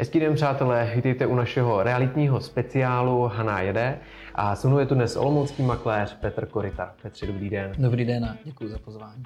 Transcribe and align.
Hezký 0.00 0.20
den, 0.20 0.34
přátelé, 0.34 0.92
vítejte 0.94 1.26
u 1.26 1.34
našeho 1.34 1.82
realitního 1.82 2.40
speciálu 2.40 3.22
Haná 3.22 3.60
jede 3.60 4.00
a 4.34 4.56
se 4.56 4.68
mnou 4.68 4.78
je 4.78 4.86
tu 4.86 4.94
dnes 4.94 5.16
olomoucký 5.16 5.62
makléř 5.62 6.14
Petr 6.14 6.46
Korita. 6.46 6.94
Petře, 7.02 7.26
dobrý 7.26 7.50
den. 7.50 7.72
Dobrý 7.78 8.04
den 8.04 8.24
a 8.24 8.36
děkuji 8.44 8.68
za 8.68 8.78
pozvání. 8.78 9.22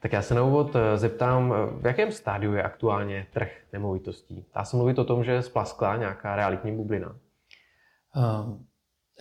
Tak 0.00 0.12
já 0.12 0.22
se 0.22 0.34
na 0.34 0.42
úvod 0.42 0.76
eh, 0.76 0.98
zeptám, 0.98 1.52
eh, 1.52 1.80
v 1.82 1.86
jakém 1.86 2.12
stádiu 2.12 2.52
je 2.52 2.62
aktuálně 2.62 3.26
trh 3.32 3.48
nemovitostí? 3.72 4.44
Dá 4.54 4.64
se 4.64 4.76
mluvit 4.76 4.98
o 4.98 5.04
tom, 5.04 5.24
že 5.24 5.42
splaskla 5.42 5.96
nějaká 5.96 6.36
realitní 6.36 6.76
bublina? 6.76 7.16
Uh, 8.16 8.56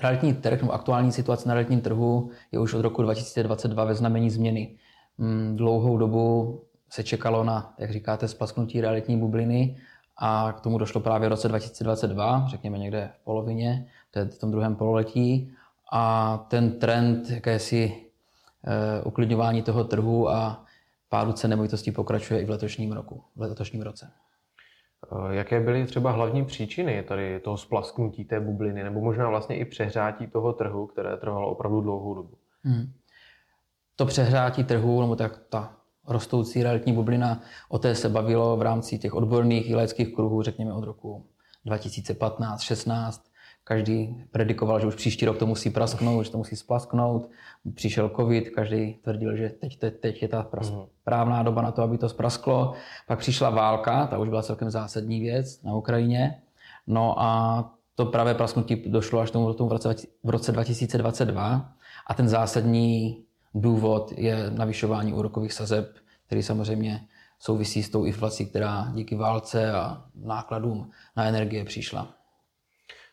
realitní 0.04 0.34
trh, 0.34 0.62
nebo 0.62 0.74
aktuální 0.74 1.12
situace 1.12 1.48
na 1.48 1.54
realitním 1.54 1.82
trhu 1.82 2.32
je 2.52 2.60
už 2.60 2.74
od 2.74 2.82
roku 2.82 3.02
2022 3.02 3.84
ve 3.84 3.96
znamení 3.96 4.30
změny. 4.30 4.78
Mm, 5.18 5.56
dlouhou 5.56 5.98
dobu 5.98 6.62
se 6.90 7.04
čekalo 7.04 7.44
na, 7.44 7.74
jak 7.80 7.92
říkáte, 7.92 8.28
splasknutí 8.28 8.82
realitní 8.82 9.18
bubliny 9.18 9.78
a 10.24 10.54
k 10.58 10.62
tomu 10.62 10.78
došlo 10.78 11.02
právě 11.02 11.28
v 11.28 11.32
roce 11.32 11.48
2022, 11.48 12.48
řekněme 12.48 12.78
někde 12.78 13.12
v 13.22 13.24
polovině, 13.24 13.88
v 14.16 14.38
tom 14.38 14.52
druhém 14.52 14.76
pololetí. 14.76 15.54
A 15.92 16.38
ten 16.48 16.80
trend 16.80 17.30
jakési 17.30 18.06
e, 18.64 19.02
uklidňování 19.02 19.62
toho 19.62 19.84
trhu 19.84 20.30
a 20.30 20.66
pádu 21.10 21.34
cen 21.34 21.50
nemovitostí 21.50 21.92
pokračuje 21.92 22.42
i 22.42 22.46
v 22.46 22.50
letošním 22.50 22.92
roku, 22.92 23.24
v 23.36 23.42
letošním 23.42 23.82
roce. 23.82 24.12
Eh, 25.12 25.36
jaké 25.36 25.60
byly 25.60 25.86
třeba 25.86 26.12
hlavní 26.12 26.46
příčiny 26.46 27.04
tady 27.04 27.40
toho 27.40 27.58
splasknutí 27.58 28.26
té 28.26 28.40
bubliny, 28.40 28.84
nebo 28.84 29.02
možná 29.02 29.30
vlastně 29.30 29.58
i 29.58 29.66
přehrátí 29.66 30.28
toho 30.28 30.54
trhu, 30.54 30.88
které 30.88 31.18
trvalo 31.18 31.52
opravdu 31.52 31.82
dlouhou 31.82 32.14
dobu? 32.14 32.38
Hmm. 32.64 32.94
To 33.96 34.06
přehrátí 34.06 34.64
trhu, 34.64 35.02
nebo 35.02 35.16
tak 35.16 35.38
ta 35.50 35.81
rostoucí 36.12 36.64
realitní 36.64 36.94
bublina, 36.94 37.42
o 37.70 37.80
té 37.80 37.96
se 37.96 38.10
bavilo 38.10 38.58
v 38.58 38.62
rámci 38.62 39.00
těch 39.00 39.14
odborných 39.14 39.70
i 39.70 39.76
laických 39.76 40.16
kruhů, 40.16 40.42
řekněme 40.42 40.74
od 40.74 40.84
roku 40.84 41.26
2015-16. 41.66 43.22
Každý 43.64 44.26
predikoval, 44.32 44.80
že 44.80 44.88
už 44.88 44.96
příští 44.96 45.26
rok 45.26 45.38
to 45.38 45.46
musí 45.46 45.70
prasknout, 45.70 46.26
že 46.26 46.32
to 46.32 46.38
musí 46.38 46.56
splasknout. 46.56 47.30
Přišel 47.74 48.12
covid, 48.16 48.50
každý 48.50 48.94
tvrdil, 48.94 49.36
že 49.36 49.50
teď, 49.50 49.80
teď, 49.80 50.00
teď 50.00 50.22
je 50.22 50.28
ta 50.28 50.50
mhm. 50.56 50.82
správná 51.02 51.44
doba 51.44 51.62
na 51.62 51.72
to, 51.72 51.82
aby 51.82 51.98
to 51.98 52.10
sprasklo. 52.10 52.74
Pak 53.08 53.20
přišla 53.20 53.50
válka, 53.50 54.08
ta 54.08 54.18
už 54.18 54.30
byla 54.30 54.42
celkem 54.42 54.70
zásadní 54.70 55.20
věc 55.20 55.64
na 55.64 55.76
Ukrajině. 55.76 56.42
No 56.88 57.22
a 57.22 57.72
to 57.96 58.06
pravé 58.06 58.34
prasknutí 58.34 58.76
došlo 58.76 59.20
až 59.20 59.32
tomu, 59.32 59.54
tomu 59.54 59.70
v, 59.70 59.74
roce, 59.74 59.96
v 60.24 60.30
roce 60.30 60.52
2022 60.52 61.70
a 62.08 62.14
ten 62.14 62.30
zásadní 62.30 63.24
důvod 63.54 64.12
je 64.18 64.52
navyšování 64.52 65.14
úrokových 65.14 65.54
sazeb, 65.54 65.96
který 66.32 66.44
samozřejmě 66.44 67.08
souvisí 67.40 67.84
s 67.84 67.90
tou 67.90 68.06
inflací, 68.06 68.46
která 68.46 68.92
díky 68.94 69.16
válce 69.16 69.72
a 69.72 70.04
nákladům 70.16 70.92
na 71.18 71.26
energie 71.26 71.66
přišla. 71.66 72.14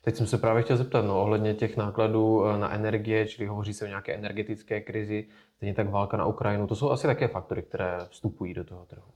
Teď 0.05 0.16
jsem 0.16 0.27
se 0.27 0.38
právě 0.38 0.62
chtěl 0.62 0.77
zeptat, 0.77 1.05
no, 1.05 1.22
ohledně 1.22 1.55
těch 1.55 1.77
nákladů 1.77 2.47
eh, 2.47 2.58
na 2.58 2.75
energie, 2.75 3.27
čili 3.27 3.48
hovoří 3.48 3.75
se 3.75 3.84
o 3.84 3.88
nějaké 3.88 4.14
energetické 4.14 4.80
krizi, 4.80 5.27
stejně 5.56 5.75
tak 5.75 5.91
válka 5.91 6.16
na 6.16 6.27
Ukrajinu, 6.27 6.66
to 6.66 6.75
jsou 6.75 6.91
asi 6.91 7.06
také 7.06 7.28
faktory, 7.28 7.62
které 7.62 7.98
vstupují 8.10 8.55
do 8.55 8.64
toho 8.64 8.86
trhu. 8.86 9.10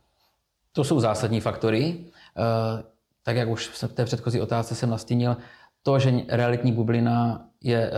To 0.72 0.84
jsou 0.84 1.00
zásadní 1.00 1.41
faktory. 1.41 2.05
Eh, 2.37 2.83
tak 3.22 3.37
jak 3.37 3.48
už 3.48 3.69
v 3.69 3.94
té 3.94 4.05
předchozí 4.05 4.41
otázce 4.41 4.75
jsem 4.75 4.91
nastínil, 4.91 5.37
to, 5.83 5.98
že 5.98 6.12
realitní 6.28 6.72
bublina 6.72 7.48
je, 7.61 7.91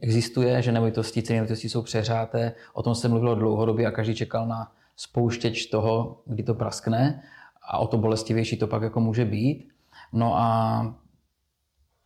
existuje, 0.00 0.62
že 0.62 0.72
nemovitosti, 0.72 1.22
ceny 1.22 1.36
nemovitostí 1.36 1.68
jsou 1.68 1.82
přehřáté, 1.82 2.52
o 2.72 2.82
tom 2.82 2.94
se 2.94 3.08
mluvilo 3.08 3.34
dlouhodobě 3.34 3.86
a 3.86 3.90
každý 3.90 4.14
čekal 4.14 4.48
na 4.48 4.72
spouštěč 4.96 5.66
toho, 5.66 6.22
kdy 6.26 6.42
to 6.42 6.54
praskne 6.54 7.22
a 7.68 7.78
o 7.78 7.86
to 7.86 7.98
bolestivější 7.98 8.56
to 8.56 8.66
pak 8.66 8.82
jako 8.82 9.00
může 9.00 9.24
být. 9.24 9.68
No 10.12 10.38
a 10.38 10.94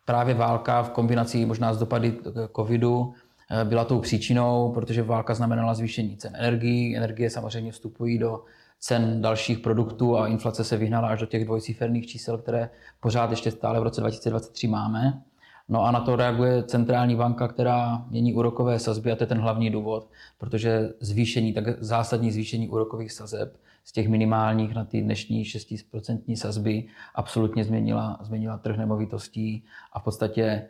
právě 0.05 0.35
válka 0.35 0.83
v 0.83 0.91
kombinaci 0.91 1.47
možná 1.47 1.75
s 1.75 1.79
dopady 1.79 2.19
covidu 2.57 3.15
eh, 3.51 3.65
byla 3.65 3.85
tou 3.85 4.01
příčinou, 4.01 4.73
protože 4.73 5.03
válka 5.03 5.35
znamenala 5.35 5.75
zvýšení 5.75 6.17
cen 6.17 6.37
energií. 6.37 6.97
Energie 6.97 7.31
samozřejmě 7.31 7.73
vstupují 7.73 8.19
do 8.19 8.45
cen 8.81 9.23
dalších 9.23 9.59
produktů 9.59 10.19
a 10.19 10.29
inflace 10.29 10.65
se 10.65 10.77
vyhnala 10.77 11.09
až 11.09 11.21
do 11.21 11.27
těch 11.27 11.45
dvojciferných 11.45 12.07
čísel, 12.07 12.39
které 12.39 12.71
pořád 13.01 13.31
ještě 13.31 13.51
stále 13.51 13.81
v 13.81 13.83
roce 13.83 14.01
2023 14.01 14.69
máme. 14.69 15.23
No 15.69 15.85
a 15.85 15.91
na 15.91 16.01
to 16.01 16.17
reaguje 16.17 16.63
centrální 16.63 17.17
banka, 17.17 17.49
která 17.49 18.07
mění 18.11 18.35
úrokové 18.35 18.79
sazby 18.79 19.13
a 19.13 19.17
to 19.17 19.23
je 19.23 19.27
ten 19.27 19.39
hlavní 19.39 19.71
důvod, 19.71 20.11
protože 20.39 20.93
zvýšení, 21.01 21.53
tak 21.53 21.83
zásadní 21.83 22.33
zvýšení 22.33 22.69
úrokových 22.69 23.13
sazeb 23.13 23.57
z 23.85 23.93
těch 23.93 24.09
minimálních 24.09 24.75
na 24.75 24.85
ty 24.85 25.03
dnešní 25.03 25.45
6% 25.45 26.37
sazby 26.37 26.89
absolutně 27.15 27.65
změnila, 27.65 28.19
změnila 28.23 28.59
trh 28.59 28.77
nemovitostí 28.77 29.65
a 29.93 30.01
v 30.01 30.05
podstatě 30.05 30.69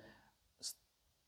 z 0.62 0.74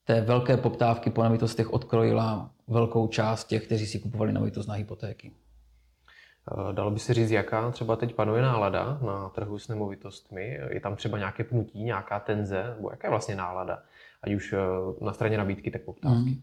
té 0.05 0.21
velké 0.21 0.57
poptávky 0.57 1.11
po 1.11 1.23
nemovitostech 1.23 1.73
odkrojila 1.73 2.51
velkou 2.69 3.09
část 3.09 3.45
těch, 3.45 3.67
kteří 3.67 3.87
si 3.87 3.99
kupovali 3.99 4.33
nemovitost 4.33 4.67
na 4.67 4.75
hypotéky. 4.75 5.33
Eh, 6.49 6.73
dalo 6.73 6.91
by 6.91 6.99
se 6.99 7.15
říct, 7.15 7.31
jaká 7.31 7.71
třeba 7.71 7.97
teď 7.97 8.15
panuje 8.15 8.43
nálada 8.43 8.99
na 9.07 9.29
trhu 9.29 9.59
s 9.59 9.69
nemovitostmi? 9.69 10.59
Je 10.71 10.81
tam 10.81 10.97
třeba 10.97 11.19
nějaké 11.19 11.45
pnutí, 11.45 11.85
nějaká 11.85 12.21
tenze, 12.21 12.75
nebo 12.77 12.91
jaká 12.91 13.09
je 13.09 13.11
vlastně 13.11 13.37
nálada? 13.37 13.83
Ať 14.23 14.33
už 14.33 14.53
eh, 14.53 14.59
na 15.05 15.13
straně 15.13 15.39
nabídky, 15.39 15.71
tak 15.71 15.83
poptávky. 15.83 16.31
Mm. 16.31 16.43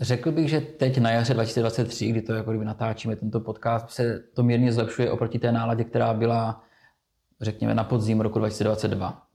Řekl 0.00 0.32
bych, 0.32 0.48
že 0.48 0.60
teď 0.60 0.98
na 0.98 1.10
jaře 1.10 1.34
2023, 1.34 2.08
kdy 2.10 2.22
to 2.22 2.34
jako 2.34 2.50
kdyby 2.50 2.64
natáčíme 2.64 3.16
tento 3.16 3.40
podcast, 3.40 3.90
se 3.90 4.20
to 4.34 4.42
mírně 4.42 4.72
zlepšuje 4.72 5.10
oproti 5.10 5.38
té 5.38 5.52
náladě, 5.52 5.84
která 5.84 6.14
byla, 6.14 6.62
řekněme, 7.40 7.74
na 7.74 7.84
podzim 7.84 8.20
roku 8.20 8.38
2022. 8.38 9.26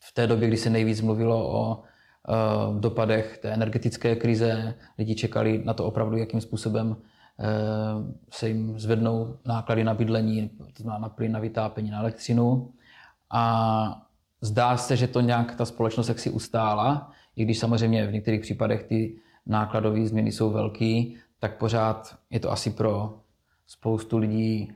V 0.00 0.14
té 0.14 0.26
době, 0.26 0.48
kdy 0.48 0.56
se 0.56 0.70
nejvíc 0.70 1.00
mluvilo 1.00 1.48
o 1.50 1.76
uh, 1.76 2.80
dopadech 2.80 3.38
té 3.38 3.50
energetické 3.50 4.16
krize, 4.16 4.74
lidi 4.98 5.14
čekali 5.14 5.62
na 5.64 5.74
to 5.74 5.84
opravdu, 5.84 6.16
jakým 6.16 6.40
způsobem 6.40 6.96
Eh, 6.96 7.15
se 8.30 8.48
jim 8.48 8.78
zvednou 8.78 9.36
náklady 9.46 9.84
na 9.84 9.94
bydlení, 9.94 10.48
to 10.48 10.82
znamená 10.82 10.98
na 10.98 11.08
plyn, 11.08 11.32
na 11.32 11.40
vytápění, 11.40 11.90
na 11.90 12.00
elektřinu. 12.00 12.72
A 13.30 14.02
zdá 14.40 14.76
se, 14.76 14.96
že 14.96 15.08
to 15.08 15.20
nějak 15.20 15.54
ta 15.54 15.64
společnost 15.64 16.08
jak 16.08 16.18
si 16.18 16.30
ustála, 16.30 17.12
i 17.36 17.44
když 17.44 17.58
samozřejmě 17.58 18.06
v 18.06 18.12
některých 18.12 18.40
případech 18.40 18.82
ty 18.82 19.16
nákladové 19.46 20.06
změny 20.06 20.32
jsou 20.32 20.50
velký, 20.50 21.16
tak 21.38 21.58
pořád 21.58 22.18
je 22.30 22.40
to 22.40 22.52
asi 22.52 22.70
pro 22.70 23.20
spoustu 23.66 24.18
lidí 24.18 24.72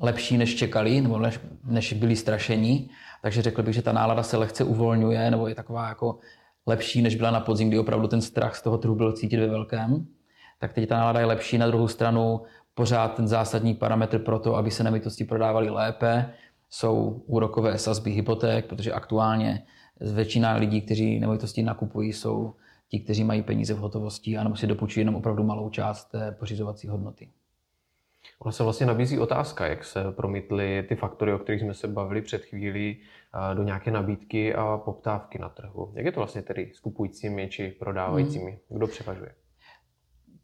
lepší, 0.00 0.38
než 0.38 0.54
čekali, 0.54 1.00
nebo 1.00 1.18
než, 1.18 1.40
než 1.64 1.92
byli 1.92 2.16
strašení. 2.16 2.90
Takže 3.22 3.42
řekl 3.42 3.62
bych, 3.62 3.74
že 3.74 3.82
ta 3.82 3.92
nálada 3.92 4.22
se 4.22 4.36
lehce 4.36 4.64
uvolňuje, 4.64 5.30
nebo 5.30 5.48
je 5.48 5.54
taková 5.54 5.88
jako 5.88 6.18
lepší, 6.66 7.02
než 7.02 7.16
byla 7.16 7.30
na 7.30 7.40
podzim, 7.40 7.68
kdy 7.68 7.78
opravdu 7.78 8.08
ten 8.08 8.20
strach 8.20 8.56
z 8.56 8.62
toho 8.62 8.78
trhu 8.78 8.94
byl 8.94 9.12
cítit 9.12 9.36
ve 9.36 9.46
velkém 9.46 10.06
tak 10.60 10.72
teď 10.72 10.88
ta 10.88 10.96
nálada 10.96 11.20
je 11.20 11.26
lepší. 11.26 11.58
Na 11.58 11.66
druhou 11.66 11.88
stranu 11.88 12.40
pořád 12.74 13.14
ten 13.14 13.28
zásadní 13.28 13.74
parametr 13.74 14.18
pro 14.18 14.38
to, 14.38 14.56
aby 14.56 14.70
se 14.70 14.84
nemovitosti 14.84 15.24
prodávaly 15.24 15.70
lépe, 15.70 16.34
jsou 16.70 17.22
úrokové 17.26 17.78
sazby 17.78 18.10
hypoték, 18.10 18.66
protože 18.66 18.92
aktuálně 18.92 19.62
většina 20.00 20.54
lidí, 20.54 20.80
kteří 20.80 21.20
nemovitosti 21.20 21.62
nakupují, 21.62 22.12
jsou 22.12 22.54
ti, 22.88 23.00
kteří 23.00 23.24
mají 23.24 23.42
peníze 23.42 23.74
v 23.74 23.78
hotovosti 23.78 24.38
a 24.38 24.54
si 24.54 24.66
dopučují 24.66 25.00
jenom 25.00 25.14
opravdu 25.14 25.42
malou 25.42 25.70
část 25.70 26.04
té 26.04 26.32
pořizovací 26.32 26.88
hodnoty. 26.88 27.30
Ona 28.38 28.52
se 28.52 28.62
vlastně 28.62 28.86
nabízí 28.86 29.18
otázka, 29.18 29.66
jak 29.66 29.84
se 29.84 30.12
promítly 30.12 30.86
ty 30.88 30.96
faktory, 30.96 31.32
o 31.32 31.38
kterých 31.38 31.60
jsme 31.60 31.74
se 31.74 31.88
bavili 31.88 32.22
před 32.22 32.44
chvílí, 32.44 33.00
do 33.54 33.62
nějaké 33.62 33.90
nabídky 33.90 34.54
a 34.54 34.76
poptávky 34.84 35.38
na 35.38 35.48
trhu. 35.48 35.92
Jak 35.94 36.06
je 36.06 36.12
to 36.12 36.20
vlastně 36.20 36.42
tedy 36.42 36.72
s 36.74 36.80
kupujícími 36.80 37.48
či 37.48 37.70
prodávajícími? 37.78 38.50
Hmm. 38.50 38.78
Kdo 38.78 38.86
převažuje? 38.86 39.34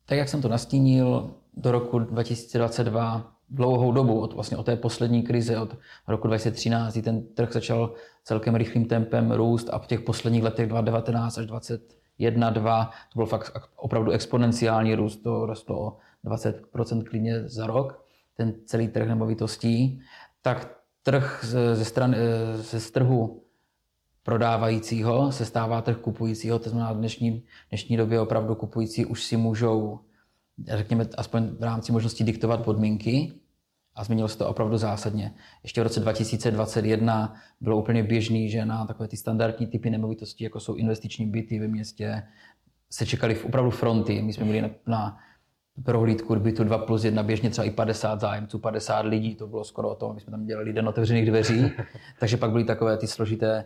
Tak 0.07 0.19
jak 0.19 0.29
jsem 0.29 0.43
to 0.43 0.49
nastínil, 0.49 1.35
do 1.57 1.73
roku 1.73 1.99
2022 1.99 3.33
dlouhou 3.51 3.93
dobu, 3.93 4.21
od, 4.21 4.33
vlastně 4.33 4.57
od 4.57 4.67
té 4.67 4.77
poslední 4.77 5.23
krize, 5.23 5.59
od 5.59 5.77
roku 6.09 6.29
2013, 6.29 6.93
kdy 6.93 7.03
ten 7.03 7.27
trh 7.35 7.53
začal 7.53 7.95
celkem 8.25 8.55
rychlým 8.55 8.85
tempem 8.85 9.33
růst 9.33 9.69
a 9.73 9.79
v 9.79 9.87
těch 9.87 10.01
posledních 10.01 10.43
letech 10.43 10.69
2019 10.69 11.39
až 11.39 11.47
2021, 11.47 12.51
2, 12.51 12.85
to 12.85 13.19
byl 13.19 13.27
fakt 13.27 13.71
opravdu 13.77 14.11
exponenciální 14.11 14.95
růst, 14.95 15.17
to 15.17 15.47
rostlo 15.47 15.81
o 15.81 15.97
20% 16.25 17.05
klidně 17.05 17.49
za 17.49 17.67
rok, 17.67 18.05
ten 18.37 18.55
celý 18.65 18.89
trh 18.89 19.09
nemovitostí, 19.09 20.01
tak 20.43 20.77
trh 21.03 21.45
ze, 21.45 21.85
strany, 21.85 22.17
ze 22.55 22.93
trhu 22.93 23.43
prodávajícího 24.27 25.33
se 25.33 25.45
stává 25.45 25.83
trh 25.83 25.97
kupujícího, 25.97 26.59
to 26.59 26.71
znamená 26.71 26.93
v 26.93 26.97
dnešní, 26.97 27.43
dnešní 27.71 27.97
době 27.97 28.21
opravdu 28.21 28.55
kupující 28.55 29.07
už 29.07 29.25
si 29.25 29.37
můžou, 29.37 30.01
řekněme, 30.69 31.07
aspoň 31.19 31.47
v 31.47 31.63
rámci 31.63 31.93
možnosti 31.93 32.25
diktovat 32.25 32.65
podmínky 32.65 33.33
a 33.95 34.05
změnilo 34.05 34.29
se 34.29 34.39
to 34.39 34.49
opravdu 34.49 34.77
zásadně. 34.77 35.35
Ještě 35.63 35.81
v 35.81 35.85
roce 35.85 36.01
2021 36.01 37.35
bylo 37.61 37.79
úplně 37.79 38.03
běžný, 38.03 38.51
že 38.51 38.65
na 38.65 38.87
takové 38.87 39.09
ty 39.09 39.17
standardní 39.17 39.67
typy 39.67 39.91
nemovitostí, 39.91 40.45
jako 40.45 40.61
jsou 40.61 40.75
investiční 40.75 41.27
byty 41.27 41.59
ve 41.59 41.69
městě, 41.69 42.23
se 42.91 43.07
čekali 43.07 43.35
v 43.35 43.45
opravdu 43.45 43.71
fronty. 43.71 44.23
My 44.23 44.33
jsme 44.33 44.45
byli 44.45 44.63
na, 44.63 44.71
na 44.87 45.19
prohlídku 45.85 46.37
bytu 46.37 46.65
2 46.65 46.79
plus 46.79 47.05
1 47.05 47.23
běžně 47.23 47.51
třeba 47.51 47.65
i 47.65 47.71
50 47.71 48.21
zájemců, 48.21 48.59
50 48.59 49.01
lidí, 49.01 49.35
to 49.35 49.47
bylo 49.47 49.65
skoro 49.65 49.91
o 49.91 49.95
tom, 49.95 50.15
my 50.15 50.21
jsme 50.21 50.31
tam 50.31 50.47
dělali 50.47 50.73
den 50.73 50.89
otevřených 50.89 51.27
dveří, 51.27 51.71
takže 52.21 52.37
pak 52.37 52.51
byly 52.51 52.65
takové 52.65 52.97
ty 52.97 53.07
složité 53.07 53.65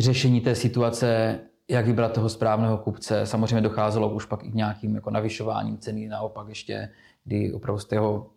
řešení 0.00 0.40
té 0.40 0.54
situace, 0.54 1.38
jak 1.70 1.86
vybrat 1.86 2.12
toho 2.12 2.28
správného 2.28 2.78
kupce. 2.78 3.26
Samozřejmě 3.26 3.60
docházelo 3.60 4.14
už 4.14 4.24
pak 4.24 4.44
i 4.44 4.50
k 4.50 4.54
nějakým 4.54 4.94
jako 4.94 5.10
navyšováním 5.10 5.78
ceny, 5.78 6.08
naopak 6.08 6.48
ještě, 6.48 6.88
kdy 7.24 7.52
opravdu 7.52 7.78
z 7.78 7.84
toho 7.84 8.30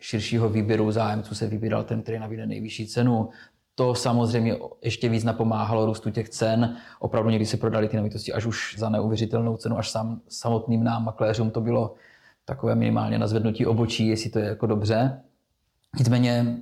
širšího 0.00 0.48
výběru 0.48 0.92
zájemců 0.92 1.34
se 1.34 1.46
vybíral 1.46 1.84
ten, 1.84 2.02
který 2.02 2.18
nabídne 2.18 2.46
nejvyšší 2.46 2.86
cenu. 2.86 3.28
To 3.74 3.94
samozřejmě 3.94 4.56
ještě 4.82 5.08
víc 5.08 5.24
napomáhalo 5.24 5.86
růstu 5.86 6.10
těch 6.10 6.28
cen. 6.28 6.76
Opravdu 7.00 7.30
někdy 7.30 7.46
se 7.46 7.56
prodali 7.56 7.88
ty 7.88 7.96
nemovitosti 7.96 8.32
až 8.32 8.46
už 8.46 8.74
za 8.78 8.88
neuvěřitelnou 8.88 9.56
cenu, 9.56 9.78
až 9.78 9.90
sam, 9.90 10.20
samotným 10.28 10.84
nám 10.84 11.04
makléřům 11.04 11.50
to 11.50 11.60
bylo 11.60 11.94
takové 12.44 12.74
minimálně 12.74 13.18
na 13.18 13.26
zvednutí 13.26 13.66
obočí, 13.66 14.06
jestli 14.08 14.30
to 14.30 14.38
je 14.38 14.44
jako 14.44 14.66
dobře. 14.66 15.20
Nicméně 15.98 16.56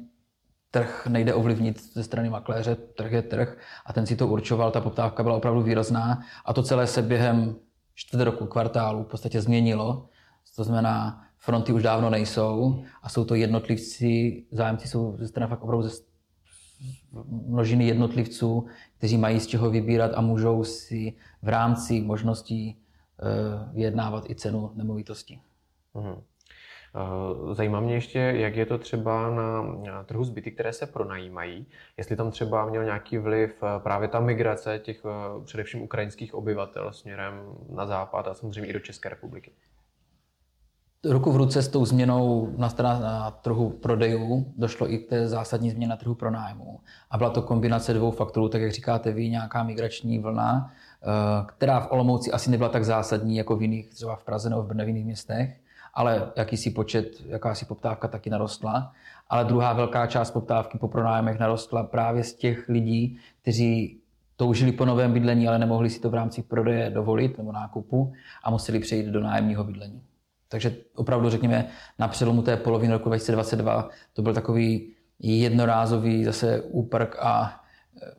trh 0.71 1.07
nejde 1.07 1.35
ovlivnit 1.35 1.93
ze 1.93 2.05
strany 2.05 2.31
makléře, 2.31 2.75
trh 2.75 3.13
je 3.13 3.23
trh 3.23 3.59
a 3.87 3.93
ten 3.93 4.07
si 4.07 4.17
to 4.17 4.29
určoval, 4.29 4.71
ta 4.71 4.81
poptávka 4.81 5.23
byla 5.23 5.37
opravdu 5.37 5.63
výrazná 5.63 6.23
a 6.45 6.53
to 6.53 6.63
celé 6.63 6.87
se 6.87 7.03
během 7.03 7.57
čtvrt 7.95 8.25
roku, 8.25 8.47
kvartálu 8.47 9.05
v 9.05 9.07
podstatě 9.07 9.41
změnilo. 9.41 10.09
To 10.57 10.65
znamená, 10.65 11.25
fronty 11.39 11.73
už 11.73 11.83
dávno 11.83 12.11
nejsou 12.11 12.85
a 13.03 13.09
jsou 13.09 13.25
to 13.25 13.35
jednotlivci, 13.35 14.45
zájemci 14.51 14.89
jsou 14.89 15.17
ze 15.19 15.29
strany 15.29 15.51
fakt 15.51 15.63
opravdu 15.63 15.89
ze 15.89 15.97
množiny 17.47 17.87
jednotlivců, 17.87 18.67
kteří 18.99 19.19
mají 19.19 19.41
z 19.41 19.47
čeho 19.47 19.71
vybírat 19.71 20.13
a 20.15 20.21
můžou 20.21 20.65
si 20.65 21.15
v 21.43 21.49
rámci 21.49 22.01
možností 22.01 22.77
eh, 22.77 23.73
vyjednávat 23.73 24.31
i 24.31 24.35
cenu 24.35 24.71
nemovitosti. 24.75 25.41
Mhm. 25.95 26.23
Eh, 26.95 27.55
zajímá 27.55 27.81
mě 27.81 27.95
ještě, 27.95 28.19
jak 28.19 28.57
je 28.57 28.67
to 28.67 28.79
třeba 28.79 29.31
na 29.85 30.05
trhu 30.05 30.25
zbyty, 30.25 30.51
které 30.51 30.73
se 30.73 30.87
pronajímají. 30.87 31.67
Jestli 31.97 32.17
tam 32.17 32.31
třeba 32.31 32.67
měl 32.67 32.85
nějaký 32.85 33.19
vliv 33.19 33.63
eh, 33.63 33.81
právě 33.81 34.09
ta 34.09 34.21
migrace 34.21 34.79
těch 34.79 35.03
především 35.45 35.83
ukrajinských 35.83 36.35
obyvatel 36.35 36.93
směrem 36.93 37.41
na 37.71 37.87
západ 37.87 38.29
a 38.29 38.35
samozřejmě 38.35 38.71
i 38.71 38.73
do 38.73 38.81
České 38.81 39.09
republiky 39.09 39.53
ruku 41.11 41.33
v 41.33 41.37
ruce 41.37 41.63
s 41.63 41.69
tou 41.69 41.85
změnou 41.85 42.55
na, 42.57 42.75
na 42.83 43.31
trhu 43.31 43.71
prodejů 43.71 44.53
došlo 44.57 44.93
i 44.93 44.99
k 44.99 45.09
té 45.09 45.29
zásadní 45.29 45.71
změně 45.71 45.89
na 45.89 45.97
trhu 45.97 46.15
pronájmu. 46.15 46.81
A 47.11 47.19
byla 47.19 47.31
to 47.31 47.43
kombinace 47.43 47.95
dvou 47.95 48.11
faktorů, 48.11 48.49
tak 48.49 48.63
jak 48.63 48.73
říkáte 48.73 49.13
vy, 49.13 49.29
nějaká 49.29 49.63
migrační 49.63 50.19
vlna, 50.19 50.71
eh, 51.03 51.07
která 51.47 51.81
v 51.81 51.93
Olomouci 51.93 52.33
asi 52.33 52.51
nebyla 52.51 52.69
tak 52.69 52.85
zásadní 52.85 53.37
jako 53.37 53.57
v 53.57 53.63
jiných, 53.63 53.89
třeba 53.89 54.17
v 54.17 54.25
Praze 54.25 54.51
nebo 54.51 54.63
v 54.63 54.67
Brně 54.67 54.85
v 54.85 54.89
jiných 54.89 55.05
městech, 55.05 55.61
ale 55.97 56.33
jakýsi 56.37 56.71
počet, 56.71 57.23
jakási 57.27 57.65
poptávka 57.65 58.09
taky 58.09 58.31
narostla. 58.31 58.93
Ale 59.29 59.45
druhá 59.45 59.73
velká 59.73 60.07
část 60.07 60.31
poptávky 60.31 60.79
po 60.79 60.89
pronájmech 60.89 61.39
narostla 61.39 61.83
právě 61.83 62.25
z 62.25 62.35
těch 62.35 62.69
lidí, 62.69 63.19
kteří 63.43 64.01
toužili 64.37 64.73
po 64.73 64.85
novém 64.85 65.13
bydlení, 65.13 65.49
ale 65.49 65.59
nemohli 65.59 65.91
si 65.91 66.01
to 66.01 66.11
v 66.11 66.15
rámci 66.15 66.43
prodeje 66.43 66.91
dovolit 66.91 67.39
nebo 67.39 67.53
nákupu 67.53 68.13
a 68.45 68.51
museli 68.51 68.79
přejít 68.79 69.07
do 69.07 69.21
nájemního 69.21 69.65
bydlení. 69.65 70.03
Takže 70.49 70.77
opravdu 70.95 71.31
řekněme 71.31 71.69
na 71.99 72.09
přelomu 72.09 72.43
té 72.43 72.57
poloviny 72.57 72.93
roku 72.93 73.09
2022 73.09 73.89
to 74.13 74.23
byl 74.23 74.35
takový 74.35 74.93
jednorázový 75.19 76.25
zase 76.25 76.63
úprk 76.63 77.17
a 77.21 77.61
e, 78.03 78.11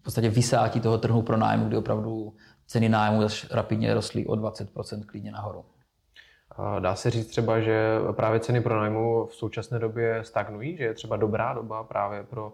v 0.00 0.02
podstatě 0.02 0.28
vysátí 0.30 0.80
toho 0.80 0.98
trhu 0.98 1.22
pro 1.22 1.36
nájmu, 1.36 1.68
kdy 1.68 1.76
opravdu 1.76 2.34
ceny 2.66 2.88
nájmu 2.88 3.28
rapidně 3.50 3.94
rostly 3.94 4.26
o 4.26 4.32
20% 4.32 5.04
klidně 5.06 5.32
nahoru. 5.32 5.64
Dá 6.80 6.94
se 6.94 7.10
říct 7.10 7.26
třeba, 7.26 7.60
že 7.60 7.98
právě 8.12 8.40
ceny 8.40 8.60
pro 8.60 8.76
nájmu 8.76 9.26
v 9.26 9.34
současné 9.34 9.78
době 9.78 10.24
stagnují, 10.24 10.76
že 10.76 10.84
je 10.84 10.94
třeba 10.94 11.16
dobrá 11.16 11.54
doba 11.54 11.84
právě 11.84 12.22
pro 12.22 12.52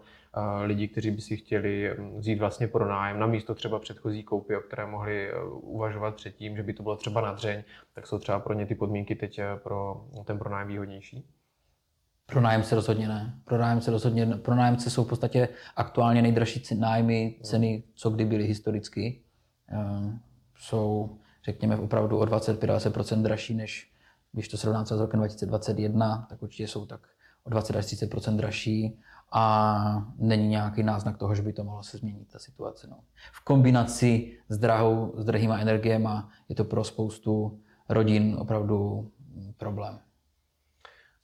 lidi, 0.63 0.87
kteří 0.87 1.11
by 1.11 1.21
si 1.21 1.37
chtěli 1.37 1.95
mm, 1.97 2.19
vzít 2.19 2.39
vlastně 2.39 2.67
pro 2.67 2.87
nájem 2.87 3.19
na 3.19 3.27
místo 3.27 3.55
třeba 3.55 3.79
předchozí 3.79 4.23
koupy, 4.23 4.55
o 4.55 4.61
které 4.61 4.85
mohli 4.85 5.29
e, 5.29 5.33
uvažovat 5.49 6.15
předtím, 6.15 6.55
že 6.55 6.63
by 6.63 6.73
to 6.73 6.83
bylo 6.83 6.95
třeba 6.95 7.21
na 7.21 7.31
dřeň, 7.31 7.63
tak 7.93 8.07
jsou 8.07 8.19
třeba 8.19 8.39
pro 8.39 8.53
ně 8.53 8.65
ty 8.65 8.75
podmínky 8.75 9.15
teď 9.15 9.39
e, 9.39 9.55
pro 9.55 10.05
ten 10.25 10.39
pronájem 10.39 10.67
výhodnější? 10.67 11.25
Pro 12.25 12.41
nájemce 12.41 12.75
rozhodně 12.75 13.07
ne. 13.07 13.33
Pro 13.45 13.57
nájemce 13.57 13.91
rozhodně 13.91 14.25
ne. 14.25 14.37
Pro 14.37 14.55
nájemce 14.55 14.89
jsou 14.89 15.03
v 15.03 15.09
podstatě 15.09 15.49
aktuálně 15.75 16.21
nejdražší 16.21 16.79
nájmy, 16.79 17.35
ceny, 17.43 17.83
co 17.95 18.09
kdy 18.09 18.25
byly 18.25 18.43
historicky. 18.43 19.21
Jsou, 20.57 21.17
řekněme, 21.45 21.77
opravdu 21.77 22.17
o 22.17 22.25
25-20% 22.25 23.21
dražší, 23.21 23.53
než 23.53 23.91
když 24.35 24.47
to 24.47 24.57
srovnáte 24.57 24.97
s 24.97 24.99
rokem 24.99 25.19
2021, 25.19 26.27
tak 26.29 26.43
určitě 26.43 26.67
jsou 26.67 26.85
tak 26.85 26.99
o 27.43 27.49
20 27.49 27.75
až 27.75 27.85
30% 27.85 28.35
dražší 28.35 28.99
a 29.31 30.05
není 30.17 30.47
nějaký 30.47 30.83
náznak 30.83 31.17
toho, 31.17 31.35
že 31.35 31.41
by 31.41 31.53
to 31.53 31.63
mohlo 31.63 31.83
se 31.83 31.97
změnit 31.97 32.27
ta 32.31 32.39
situace. 32.39 32.87
No. 32.87 32.99
V 33.33 33.43
kombinaci 33.43 34.37
s, 34.49 34.57
drahou, 34.57 35.13
s 35.17 35.25
drahýma 35.25 35.57
energiemi 35.57 36.09
je 36.49 36.55
to 36.55 36.63
pro 36.63 36.83
spoustu 36.83 37.59
rodin 37.89 38.35
opravdu 38.39 39.11
problém. 39.57 39.99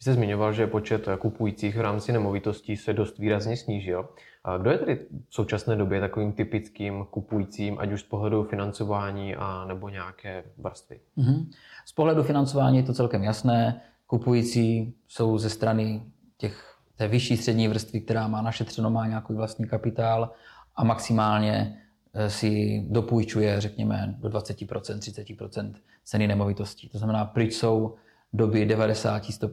Vy 0.02 0.04
jste 0.04 0.14
zmiňoval, 0.14 0.54
že 0.54 0.68
počet 0.68 1.08
kupujících 1.20 1.78
v 1.78 1.82
rámci 1.82 2.12
nemovitostí 2.12 2.78
se 2.78 2.94
dost 2.94 3.18
výrazně 3.18 3.58
snížil. 3.58 4.10
A 4.44 4.58
kdo 4.58 4.72
je 4.72 4.78
tedy 4.78 4.96
v 5.30 5.36
současné 5.36 5.76
době 5.76 6.00
takovým 6.00 6.32
typickým 6.32 7.06
kupujícím, 7.10 7.80
ať 7.80 7.92
už 7.92 8.02
z 8.02 8.04
pohledu 8.04 8.44
financování 8.44 9.36
a 9.36 9.66
nebo 9.66 9.90
nějaké 9.90 10.44
vrstvy? 10.58 11.00
Mm-hmm. 11.18 11.48
Z 11.86 11.92
pohledu 11.92 12.24
financování 12.24 12.78
je 12.78 12.84
to 12.84 12.94
celkem 12.94 13.24
jasné. 13.24 13.82
Kupující 14.08 14.94
jsou 15.08 15.38
ze 15.38 15.50
strany 15.50 16.04
těch, 16.38 16.76
té 16.96 17.08
vyšší 17.08 17.38
střední 17.38 17.68
vrstvy, 17.68 18.02
která 18.02 18.28
má 18.28 18.42
našetřeno, 18.42 18.90
má 18.90 19.08
nějaký 19.08 19.34
vlastní 19.34 19.68
kapitál 19.68 20.32
a 20.76 20.84
maximálně 20.84 21.82
eh, 22.14 22.30
si 22.30 22.84
dopůjčuje, 22.90 23.62
řekněme, 23.62 24.16
do 24.20 24.30
20%, 24.30 24.66
30% 24.66 25.74
ceny 26.04 26.28
nemovitostí. 26.28 26.90
To 26.90 26.98
znamená, 26.98 27.26
pryč 27.26 27.54
jsou 27.54 27.96
doby 28.34 28.66
90, 28.66 29.24
100% 29.24 29.52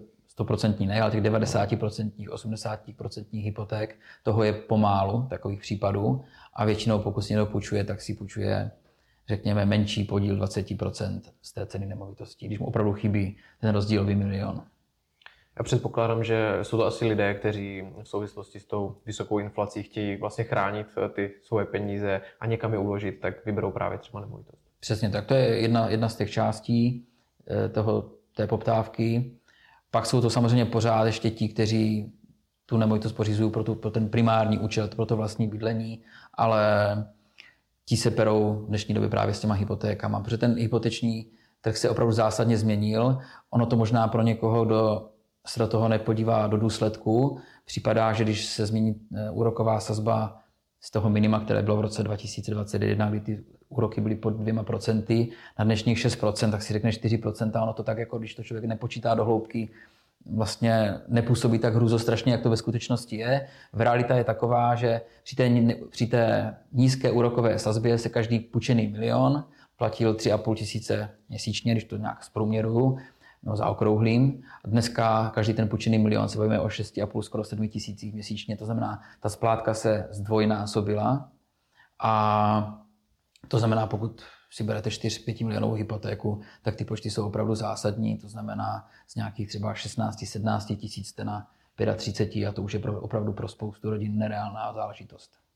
ne, 0.87 1.01
ale 1.03 1.11
těch 1.11 1.23
90%, 1.23 2.11
80% 2.29 3.25
hypoték, 3.33 3.97
toho 4.23 4.45
je 4.45 4.53
pomálu, 4.53 5.27
takových 5.31 5.61
případů. 5.61 6.25
A 6.55 6.65
většinou, 6.65 6.99
pokud 6.99 7.23
si 7.23 7.33
někdo 7.33 7.47
půjčuje, 7.47 7.85
tak 7.85 8.01
si 8.01 8.15
půjčuje 8.15 8.71
řekněme, 9.29 9.67
menší 9.67 10.05
podíl 10.05 10.37
20% 10.37 11.21
z 11.43 11.53
té 11.53 11.67
ceny 11.67 11.87
nemovitostí, 11.87 12.47
když 12.47 12.59
mu 12.59 12.67
opravdu 12.67 12.93
chybí 12.93 13.37
ten 13.61 13.75
rozdílový 13.75 14.15
milion. 14.15 14.63
Já 15.59 15.63
předpokládám, 15.65 16.25
že 16.25 16.59
jsou 16.63 16.77
to 16.77 16.87
asi 16.87 17.07
lidé, 17.07 17.35
kteří 17.35 17.83
v 18.03 18.09
souvislosti 18.09 18.61
s 18.61 18.65
tou 18.65 18.97
vysokou 19.07 19.39
inflací 19.39 19.83
chtějí 19.83 20.17
vlastně 20.17 20.45
chránit 20.45 20.87
eh, 20.97 21.09
ty 21.09 21.35
svoje 21.43 21.67
peníze 21.67 22.21
a 22.41 22.47
někam 22.47 22.73
je 22.73 22.79
uložit, 22.79 23.21
tak 23.21 23.47
vyberou 23.47 23.71
právě 23.71 23.99
třeba 23.99 24.21
nemovitost. 24.21 24.59
Přesně 24.81 25.11
tak, 25.11 25.27
to 25.27 25.35
je 25.35 25.61
jedna, 25.61 25.89
jedna 25.89 26.09
z 26.09 26.17
těch 26.17 26.31
částí 26.31 27.07
eh, 27.51 27.69
toho, 27.69 28.11
té 28.37 28.47
poptávky. 28.47 29.38
Pak 29.91 30.07
jsou 30.07 30.21
to 30.21 30.31
samozřejmě 30.31 30.65
pořád 30.65 31.05
ještě 31.05 31.31
ti, 31.31 31.49
kteří 31.49 32.13
tu 32.67 32.77
nemovitost 32.77 33.13
pořizují 33.13 33.51
pro, 33.51 33.65
tu, 33.65 33.75
pro 33.75 33.91
ten 33.91 34.09
primární 34.09 34.59
účel, 34.59 34.89
pro 34.89 35.07
to 35.07 35.17
vlastní 35.17 35.49
bydlení, 35.49 36.03
ale 36.35 36.61
ti 37.85 37.97
se 37.97 38.11
perou 38.11 38.63
v 38.65 38.69
dnešní 38.69 38.95
době 38.95 39.09
právě 39.11 39.35
s 39.35 39.41
těma 39.41 39.55
hypotékama, 39.55 40.21
protože 40.21 40.39
ten 40.39 40.55
hypoteční 40.55 41.27
trh 41.61 41.77
se 41.77 41.91
opravdu 41.91 42.13
zásadně 42.13 42.59
změnil. 42.59 43.19
Ono 43.51 43.67
to 43.67 43.77
možná 43.77 44.09
pro 44.09 44.23
někoho, 44.23 44.65
kdo 44.65 45.09
se 45.47 45.61
do 45.61 45.69
toho 45.69 45.89
nepodívá 45.89 46.47
do 46.47 46.57
důsledku, 46.57 47.41
připadá, 47.65 48.13
že 48.13 48.25
když 48.25 48.47
se 48.47 48.67
změní 48.67 48.95
eh, 49.17 49.31
úroková 49.31 49.81
sazba 49.81 50.39
z 50.81 50.91
toho 50.91 51.11
minima, 51.11 51.41
které 51.41 51.63
bylo 51.63 51.77
v 51.77 51.81
roce 51.81 52.03
2021, 52.03 53.11
kdy 53.11 53.21
ty 53.21 53.45
úroky 53.69 54.01
byly 54.01 54.17
pod 54.17 54.31
dvěma 54.31 54.63
procenty, 54.63 55.29
na 55.59 55.65
dnešních 55.65 55.99
6%, 55.99 56.51
tak 56.51 56.63
si 56.63 56.73
řekne 56.73 56.91
4%, 56.91 57.63
ono 57.63 57.73
to 57.73 57.83
tak 57.83 57.99
jako, 57.99 58.19
když 58.19 58.35
to 58.35 58.43
člověk 58.43 58.65
nepočítá 58.65 59.15
do 59.15 59.25
hloubky, 59.25 59.69
vlastně 60.31 60.95
nepůsobí 61.09 61.59
tak 61.59 61.75
hrůzostrašně, 61.75 62.33
jak 62.33 62.43
to 62.43 62.51
ve 62.51 62.57
skutečnosti 62.57 63.17
je. 63.17 63.49
V 63.73 63.81
realita 63.81 64.17
je 64.17 64.25
taková, 64.25 64.75
že 64.75 65.01
při 65.25 65.37
té, 65.37 65.51
při 65.91 66.07
té 66.07 66.57
nízké 66.73 67.11
úrokové 67.11 67.59
sazbě 67.59 67.99
se 67.99 68.09
každý 68.09 68.39
půjčený 68.39 68.87
milion 68.87 69.45
platil 69.77 70.15
3,5 70.15 70.55
tisíce 70.55 71.11
měsíčně, 71.29 71.73
když 71.73 71.85
to 71.85 71.97
nějak 71.97 72.25
zprůměruju, 72.25 72.99
no 73.43 73.57
za 73.57 73.67
okrouhlým. 73.67 74.43
A 74.65 74.69
dneska 74.69 75.31
každý 75.35 75.55
ten 75.55 75.69
půjčený 75.69 75.99
milion 75.99 76.29
se 76.29 76.39
bavíme 76.39 76.61
o 76.61 76.67
6,5, 76.67 77.23
skoro 77.23 77.45
7 77.45 77.69
tisících 77.69 78.15
měsíčně. 78.15 78.57
To 78.57 78.65
znamená, 78.65 79.01
ta 79.21 79.29
splátka 79.29 79.75
se 79.75 80.09
zdvojnásobila 80.11 81.29
a 81.99 82.85
to 83.49 83.59
znamená, 83.59 83.87
pokud 83.87 84.23
si 84.51 84.65
berete 84.65 84.91
4-5 84.91 85.45
milionovou 85.45 85.75
hypotéku, 85.75 86.41
tak 86.63 86.77
ty 86.77 86.85
počty 86.85 87.11
jsou 87.11 87.27
opravdu 87.27 87.55
zásadní. 87.55 88.19
To 88.19 88.29
znamená 88.29 88.89
z 89.07 89.15
nějakých 89.15 89.49
třeba 89.49 89.75
16-17 89.75 90.77
tisíc 90.77 91.17
na 91.17 91.51
35 91.97 92.47
a 92.47 92.53
to 92.53 92.63
už 92.63 92.75
je 92.75 92.81
opravdu 92.81 93.33
pro 93.33 93.49
spoustu 93.49 93.91
rodin 93.91 94.19
nereálná 94.19 94.73
záležitost. 94.73 95.48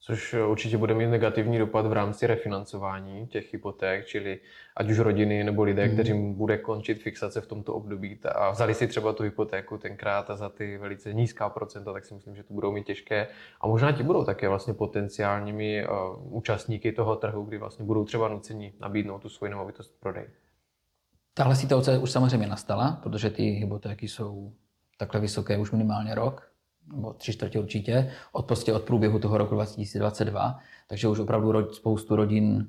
Což 0.00 0.34
určitě 0.34 0.78
bude 0.78 0.94
mít 0.94 1.06
negativní 1.06 1.58
dopad 1.58 1.86
v 1.86 1.92
rámci 1.92 2.26
refinancování 2.26 3.26
těch 3.26 3.52
hypoték, 3.52 4.06
čili 4.06 4.40
ať 4.76 4.90
už 4.90 4.98
rodiny 4.98 5.44
nebo 5.44 5.62
lidé, 5.62 5.84
hmm. 5.84 5.92
kteřím 5.92 6.34
bude 6.34 6.58
končit 6.58 7.02
fixace 7.02 7.40
v 7.40 7.46
tomto 7.46 7.74
období 7.74 8.20
a 8.34 8.50
vzali 8.50 8.74
si 8.74 8.86
třeba 8.86 9.12
tu 9.12 9.22
hypotéku 9.22 9.78
tenkrát 9.78 10.30
a 10.30 10.36
za 10.36 10.48
ty 10.48 10.78
velice 10.78 11.14
nízká 11.14 11.48
procenta, 11.48 11.92
tak 11.92 12.04
si 12.04 12.14
myslím, 12.14 12.36
že 12.36 12.42
to 12.42 12.54
budou 12.54 12.72
mít 12.72 12.86
těžké. 12.86 13.28
A 13.60 13.66
možná 13.66 13.92
ti 13.92 14.02
budou 14.02 14.24
také 14.24 14.48
vlastně 14.48 14.74
potenciálními 14.74 15.86
uh, 15.86 16.36
účastníky 16.36 16.92
toho 16.92 17.16
trhu, 17.16 17.44
kdy 17.44 17.58
vlastně 17.58 17.84
budou 17.84 18.04
třeba 18.04 18.28
nuceni 18.28 18.72
nabídnout 18.80 19.22
tu 19.22 19.28
svoji 19.28 19.50
nemovitost 19.50 20.00
prodej. 20.00 20.26
Tahle 21.34 21.56
situace 21.56 21.98
už 21.98 22.10
samozřejmě 22.10 22.46
nastala, 22.46 23.00
protože 23.02 23.30
ty 23.30 23.42
hypotéky 23.42 24.08
jsou 24.08 24.52
takhle 24.98 25.20
vysoké 25.20 25.58
už 25.58 25.70
minimálně 25.70 26.14
rok 26.14 26.55
nebo 26.92 27.12
tři 27.12 27.32
čtvrtě 27.32 27.58
určitě, 27.58 28.10
od, 28.32 28.46
prostě 28.46 28.72
od 28.72 28.82
průběhu 28.82 29.18
toho 29.18 29.38
roku 29.38 29.54
2022, 29.54 30.58
takže 30.88 31.08
už 31.08 31.18
opravdu 31.18 31.52
ro, 31.52 31.72
spoustu 31.72 32.16
rodin 32.16 32.66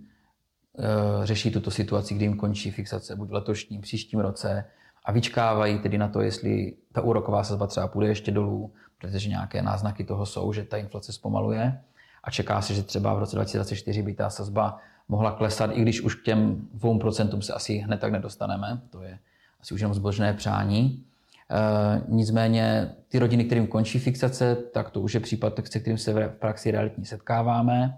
e, 0.77 1.25
řeší 1.25 1.51
tuto 1.51 1.71
situaci, 1.71 2.13
kdy 2.13 2.25
jim 2.25 2.37
končí 2.37 2.71
fixace 2.71 3.15
buď 3.15 3.29
v 3.29 3.33
letošním, 3.33 3.81
příštím 3.81 4.19
roce 4.19 4.65
a 5.05 5.11
vyčkávají 5.11 5.79
tedy 5.79 5.97
na 5.97 6.07
to, 6.07 6.21
jestli 6.21 6.73
ta 6.91 7.01
úroková 7.01 7.43
sazba 7.43 7.67
třeba 7.67 7.87
půjde 7.87 8.07
ještě 8.07 8.31
dolů, 8.31 8.73
protože 8.97 9.29
nějaké 9.29 9.61
náznaky 9.61 10.03
toho 10.03 10.25
jsou, 10.25 10.53
že 10.53 10.63
ta 10.63 10.77
inflace 10.77 11.13
zpomaluje. 11.13 11.81
A 12.23 12.31
čeká 12.31 12.61
se, 12.61 12.73
že 12.73 12.83
třeba 12.83 13.13
v 13.13 13.19
roce 13.19 13.35
2024 13.35 14.01
by 14.01 14.13
ta 14.13 14.29
sazba 14.29 14.77
mohla 15.07 15.31
klesat, 15.31 15.71
i 15.73 15.81
když 15.81 16.01
už 16.01 16.15
k 16.15 16.23
těm 16.23 16.67
2% 16.77 17.39
se 17.39 17.53
asi 17.53 17.77
hned 17.77 17.99
tak 17.99 18.11
nedostaneme, 18.11 18.81
to 18.89 19.01
je 19.01 19.19
asi 19.61 19.73
už 19.73 19.81
jenom 19.81 19.93
zbožné 19.93 20.33
přání. 20.33 21.03
Eh, 21.51 22.01
nicméně 22.07 22.95
ty 23.07 23.19
rodiny, 23.19 23.43
kterým 23.43 23.67
končí 23.67 23.99
fixace, 23.99 24.55
tak 24.55 24.89
to 24.89 25.01
už 25.01 25.13
je 25.13 25.19
případ, 25.19 25.53
se 25.63 25.79
kterým 25.79 25.97
se 25.97 26.13
v 26.13 26.29
praxi 26.29 26.71
realitně 26.71 27.05
setkáváme. 27.05 27.97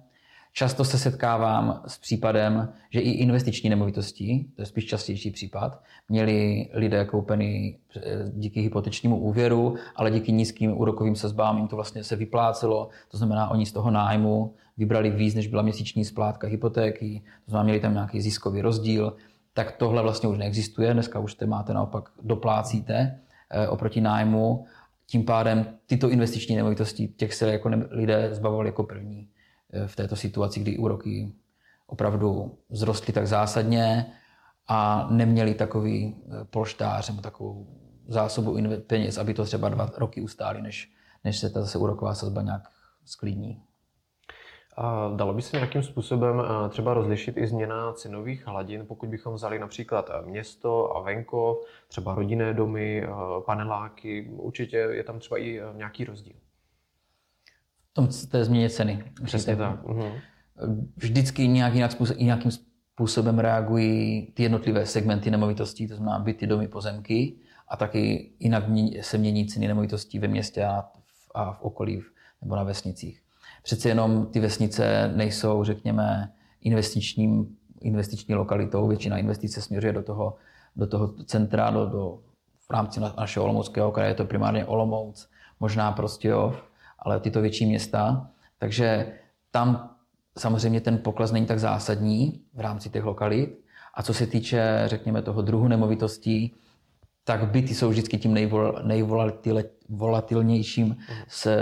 Často 0.54 0.86
se 0.86 0.98
setkávám 0.98 1.82
s 1.88 1.98
případem, 1.98 2.74
že 2.90 3.00
i 3.00 3.10
investiční 3.10 3.70
nemovitosti, 3.70 4.46
to 4.56 4.62
je 4.62 4.66
spíš 4.66 4.86
častější 4.86 5.32
případ, 5.32 5.82
měli 6.10 6.70
lidé 6.74 7.06
koupený 7.06 7.78
eh, 7.96 8.02
díky 8.34 8.62
hypotečnímu 8.62 9.18
úvěru, 9.18 9.76
ale 9.96 10.12
díky 10.12 10.32
nízkým 10.32 10.78
úrokovým 10.78 11.16
sazbám 11.16 11.58
jim 11.58 11.68
to 11.68 11.76
vlastně 11.76 12.04
se 12.04 12.16
vyplácelo. 12.16 12.90
To 13.12 13.18
znamená, 13.18 13.50
oni 13.50 13.66
z 13.66 13.72
toho 13.72 13.92
nájmu 13.92 14.54
vybrali 14.78 15.10
víc, 15.10 15.36
než 15.36 15.48
byla 15.48 15.62
měsíční 15.62 16.06
splátka 16.06 16.48
hypotéky, 16.48 17.22
to 17.46 17.50
znamená, 17.52 17.64
měli 17.64 17.80
tam 17.80 17.94
nějaký 17.94 18.22
ziskový 18.22 18.62
rozdíl. 18.62 19.16
Tak 19.54 19.72
tohle 19.72 20.02
vlastně 20.02 20.30
už 20.30 20.38
neexistuje, 20.38 20.94
dneska 20.94 21.20
už 21.20 21.34
te 21.34 21.46
máte 21.46 21.74
naopak 21.74 22.10
doplácíte 22.22 23.20
oproti 23.70 24.02
nájmu. 24.02 24.66
Tím 25.06 25.26
pádem 25.26 25.66
tyto 25.86 26.10
investiční 26.10 26.56
nemovitosti, 26.56 27.08
těch 27.08 27.34
se 27.34 27.52
jako 27.52 27.70
lidé 27.90 28.30
zbavovali 28.32 28.70
jako 28.70 28.84
první 28.84 29.30
eh, 29.74 29.88
v 29.88 29.96
této 29.96 30.16
situaci, 30.16 30.60
kdy 30.60 30.78
úroky 30.78 31.34
opravdu 31.88 32.58
vzrostly 32.72 33.14
tak 33.14 33.28
zásadně 33.28 34.06
a 34.68 35.08
neměli 35.12 35.54
takový 35.54 36.16
eh, 36.16 36.46
polštář 36.46 37.10
nebo 37.10 37.22
takovou 37.22 37.68
zásobu 38.08 38.58
peněz, 38.88 39.18
aby 39.18 39.34
to 39.34 39.46
třeba 39.46 39.70
dva 39.70 39.92
roky 39.98 40.22
ustáli, 40.22 40.62
než, 40.62 40.92
než 41.24 41.40
se 41.40 41.50
ta 41.50 41.62
zase 41.62 41.78
úroková 41.78 42.16
sazba 42.16 42.42
nějak 42.42 42.62
sklidní. 43.06 43.62
A 44.82 45.12
dalo 45.16 45.34
by 45.34 45.42
se 45.42 45.58
nějakým 45.58 45.84
způsobem 45.84 46.42
eh, 46.42 46.70
třeba 46.70 46.94
rozlišit 46.94 47.38
i 47.38 47.48
změna 47.48 47.94
cenových 47.94 48.48
hladin, 48.48 48.86
pokud 48.88 49.10
bychom 49.10 49.34
vzali 49.34 49.60
například 49.60 50.10
eh, 50.10 50.30
město 50.30 50.98
a 50.98 51.02
venkov, 51.02 51.58
třeba 51.88 52.16
rodinné 52.16 52.54
domy, 52.54 53.04
eh, 53.04 53.08
paneláky, 53.46 54.30
určitě 54.32 54.78
je 54.78 55.04
tam 55.04 55.20
třeba 55.20 55.40
i 55.40 55.62
nějaký 55.76 56.06
rozdíl. 56.06 56.36
V 57.92 57.94
tom 57.94 58.08
té 58.32 58.46
změně 58.46 58.70
ceny. 58.70 59.04
Přesně 59.24 59.56
tak. 59.56 59.84
Uh-huh. 59.84 60.12
Vždycky 60.98 61.48
nějak 61.48 61.74
jinak 61.74 61.92
způsob, 61.92 62.18
nějakým 62.18 62.52
způsobem 62.52 63.40
reagují 63.40 64.32
ty 64.34 64.44
jednotlivé 64.44 64.86
segmenty 64.86 65.32
nemovitostí, 65.32 65.88
to 65.88 65.96
znamená 65.96 66.20
byty, 66.20 66.48
domy, 66.48 66.68
pozemky 66.68 67.36
a 67.68 67.78
taky 67.78 68.32
jinak 68.40 68.64
se 69.02 69.18
mění 69.18 69.48
ceny 69.48 69.68
nemovitostí 69.68 70.20
ve 70.20 70.28
městě 70.28 70.66
a 70.66 70.82
v, 70.82 71.32
a 71.36 71.54
v 71.54 71.62
okolí 71.62 72.02
nebo 72.42 72.56
na 72.56 72.64
vesnicích. 72.64 73.22
Přece 73.64 73.90
jenom 73.90 74.26
ty 74.26 74.40
vesnice 74.40 75.12
nejsou, 75.16 75.64
řekněme, 75.64 76.32
investičním, 76.62 77.58
investiční 77.82 78.36
lokalitou. 78.36 78.88
Většina 78.88 79.18
investice 79.18 79.62
směřuje 79.62 79.94
do 79.94 80.04
toho, 80.04 80.36
do 80.76 80.88
toho 80.88 81.08
centra, 81.08 81.72
do, 81.72 81.86
do, 81.86 82.20
v 82.68 82.70
rámci 82.70 83.00
našeho 83.00 83.44
Olomouckého 83.44 83.92
kraje 83.92 84.10
je 84.10 84.16
to 84.16 84.26
primárně 84.26 84.66
Olomouc, 84.66 85.30
možná 85.60 85.92
Prostějov, 85.92 86.64
ale 87.00 87.20
tyto 87.20 87.42
větší 87.42 87.66
města. 87.66 88.30
Takže 88.58 89.14
tam 89.52 89.96
samozřejmě 90.38 90.82
ten 90.82 90.98
pokles 90.98 91.32
není 91.32 91.46
tak 91.46 91.60
zásadní 91.60 92.42
v 92.54 92.60
rámci 92.60 92.90
těch 92.90 93.04
lokalit. 93.04 93.60
A 93.94 94.04
co 94.04 94.14
se 94.14 94.28
týče, 94.28 94.84
řekněme, 94.86 95.22
toho 95.22 95.42
druhu 95.42 95.68
nemovitostí, 95.68 96.56
tak 97.24 97.52
byty 97.52 97.76
jsou 97.76 97.90
vždycky 97.90 98.18
tím 98.18 98.34
nejvol, 98.34 98.82
nejvolatilnějším 98.84 100.98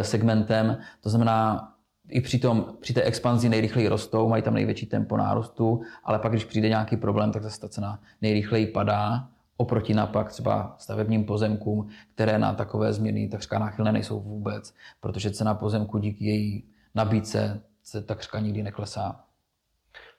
segmentem. 0.01 0.77
To 1.01 1.09
znamená, 1.09 1.73
i 2.09 2.21
při, 2.21 2.39
tom, 2.39 2.65
při 2.79 2.93
té 2.93 3.01
expanzi 3.01 3.49
nejrychleji 3.49 3.87
rostou, 3.87 4.29
mají 4.29 4.43
tam 4.43 4.53
největší 4.53 4.85
tempo 4.85 5.17
nárůstu, 5.17 5.81
ale 6.03 6.19
pak, 6.19 6.31
když 6.31 6.45
přijde 6.45 6.69
nějaký 6.69 6.97
problém, 6.97 7.31
tak 7.31 7.43
zase 7.43 7.59
ta 7.59 7.69
cena 7.69 7.99
nejrychleji 8.21 8.67
padá, 8.67 9.27
oproti 9.57 9.93
napak 9.93 10.29
třeba 10.29 10.75
stavebním 10.79 11.23
pozemkům, 11.25 11.87
které 12.13 12.39
na 12.39 12.53
takové 12.53 12.93
změny 12.93 13.27
takřka 13.27 13.59
náchylné 13.59 13.91
nejsou 13.91 14.19
vůbec, 14.19 14.73
protože 14.99 15.31
cena 15.31 15.53
pozemku 15.53 15.97
díky 15.97 16.25
její 16.25 16.63
nabídce 16.95 17.61
se 17.83 18.01
takřka 18.01 18.39
nikdy 18.39 18.63
neklesá. 18.63 19.26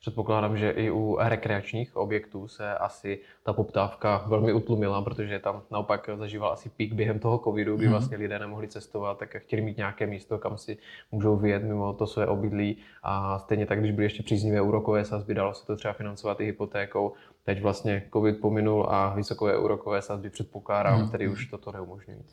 Předpokládám, 0.00 0.56
že 0.56 0.70
i 0.70 0.90
u 0.90 1.16
rekreačních 1.20 1.96
objektů 1.96 2.48
se 2.48 2.74
asi 2.74 3.20
ta 3.42 3.52
poptávka 3.52 4.24
velmi 4.28 4.52
utlumila, 4.52 5.02
protože 5.02 5.38
tam 5.38 5.62
naopak 5.70 6.10
zažíval 6.14 6.52
asi 6.52 6.68
pík 6.68 6.92
během 6.92 7.18
toho 7.18 7.38
covidu, 7.38 7.76
kdy 7.76 7.86
mhm. 7.86 7.92
vlastně 7.92 8.16
lidé 8.16 8.38
nemohli 8.38 8.68
cestovat, 8.68 9.18
tak 9.18 9.36
chtěli 9.36 9.62
mít 9.62 9.76
nějaké 9.76 10.06
místo, 10.06 10.38
kam 10.38 10.58
si 10.58 10.78
můžou 11.12 11.36
vyjet 11.36 11.62
mimo 11.62 11.92
to 11.92 12.06
své 12.06 12.26
obydlí. 12.26 12.76
A 13.02 13.38
stejně 13.38 13.66
tak, 13.66 13.80
když 13.80 13.92
byly 13.92 14.04
ještě 14.04 14.22
příznivé 14.22 14.60
úrokové 14.60 15.04
sazby, 15.04 15.34
dalo 15.34 15.54
se 15.54 15.66
to 15.66 15.76
třeba 15.76 15.94
financovat 15.94 16.40
i 16.40 16.44
hypotékou. 16.44 17.12
Teď 17.44 17.62
vlastně 17.62 18.08
covid 18.12 18.40
pominul 18.40 18.86
a 18.88 19.14
vysoké 19.14 19.58
úrokové 19.58 20.02
sazby 20.02 20.30
předpokládám, 20.30 21.02
mm. 21.02 21.10
tedy 21.10 21.28
už 21.28 21.46
toto 21.46 21.72
neumožňují. 21.72 22.24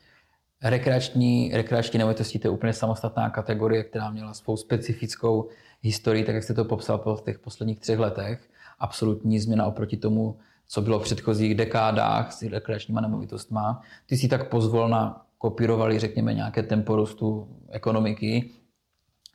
Rekreační, 0.66 1.52
rekreační 1.54 1.98
nemovitosti 1.98 2.40
to 2.40 2.48
je 2.48 2.52
úplně 2.52 2.74
samostatná 2.74 3.30
kategorie, 3.30 3.84
která 3.84 4.10
měla 4.10 4.34
svou 4.34 4.58
specifickou 4.58 5.50
historii, 5.82 6.24
tak 6.24 6.36
jak 6.36 6.44
jste 6.44 6.54
to 6.54 6.66
popsal 6.66 6.98
po 6.98 7.18
těch 7.26 7.40
posledních 7.40 7.80
třech 7.80 8.00
letech. 8.00 8.50
Absolutní 8.80 9.40
změna 9.40 9.66
oproti 9.66 9.98
tomu, 9.98 10.38
co 10.68 10.82
bylo 10.82 11.00
v 11.00 11.04
předchozích 11.04 11.56
dekádách 11.56 12.34
s 12.34 12.42
rekreačníma 12.42 13.02
nemovitostma. 13.02 13.82
Ty 14.06 14.18
si 14.18 14.28
tak 14.28 14.50
pozvolna 14.50 15.26
kopírovali, 15.38 16.00
řekněme, 16.00 16.34
nějaké 16.34 16.64
tempo 16.64 16.96
růstu 16.96 17.48
ekonomiky, 17.70 18.50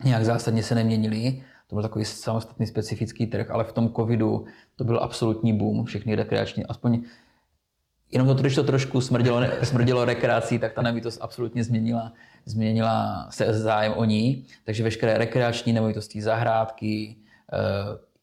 nějak 0.04 0.24
zásadně 0.24 0.62
se 0.62 0.74
neměnili. 0.74 1.42
To 1.66 1.76
byl 1.76 1.82
takový 1.82 2.04
samostatný 2.04 2.66
specifický 2.66 3.26
trh, 3.26 3.50
ale 3.50 3.64
v 3.64 3.72
tom 3.72 3.92
covidu 3.92 4.44
to 4.76 4.84
byl 4.84 4.98
absolutní 5.02 5.52
boom, 5.52 5.84
všechny 5.84 6.14
rekreační, 6.14 6.66
aspoň 6.66 7.02
jenom 8.12 8.28
to, 8.28 8.34
když 8.34 8.54
to 8.54 8.64
trošku 8.64 9.00
smrdilo, 9.00 9.40
smrdilo 9.62 10.04
rekreací, 10.04 10.58
tak 10.58 10.72
ta 10.72 10.82
nemovitost 10.82 11.18
absolutně 11.20 11.64
změnila, 11.64 12.12
změnila 12.44 13.26
se 13.30 13.54
zájem 13.54 13.92
o 13.96 14.04
ní. 14.04 14.44
Takže 14.64 14.82
veškeré 14.82 15.18
rekreační 15.18 15.72
nemovitosti, 15.72 16.22
zahrádky, 16.22 17.16
eh, 17.52 17.56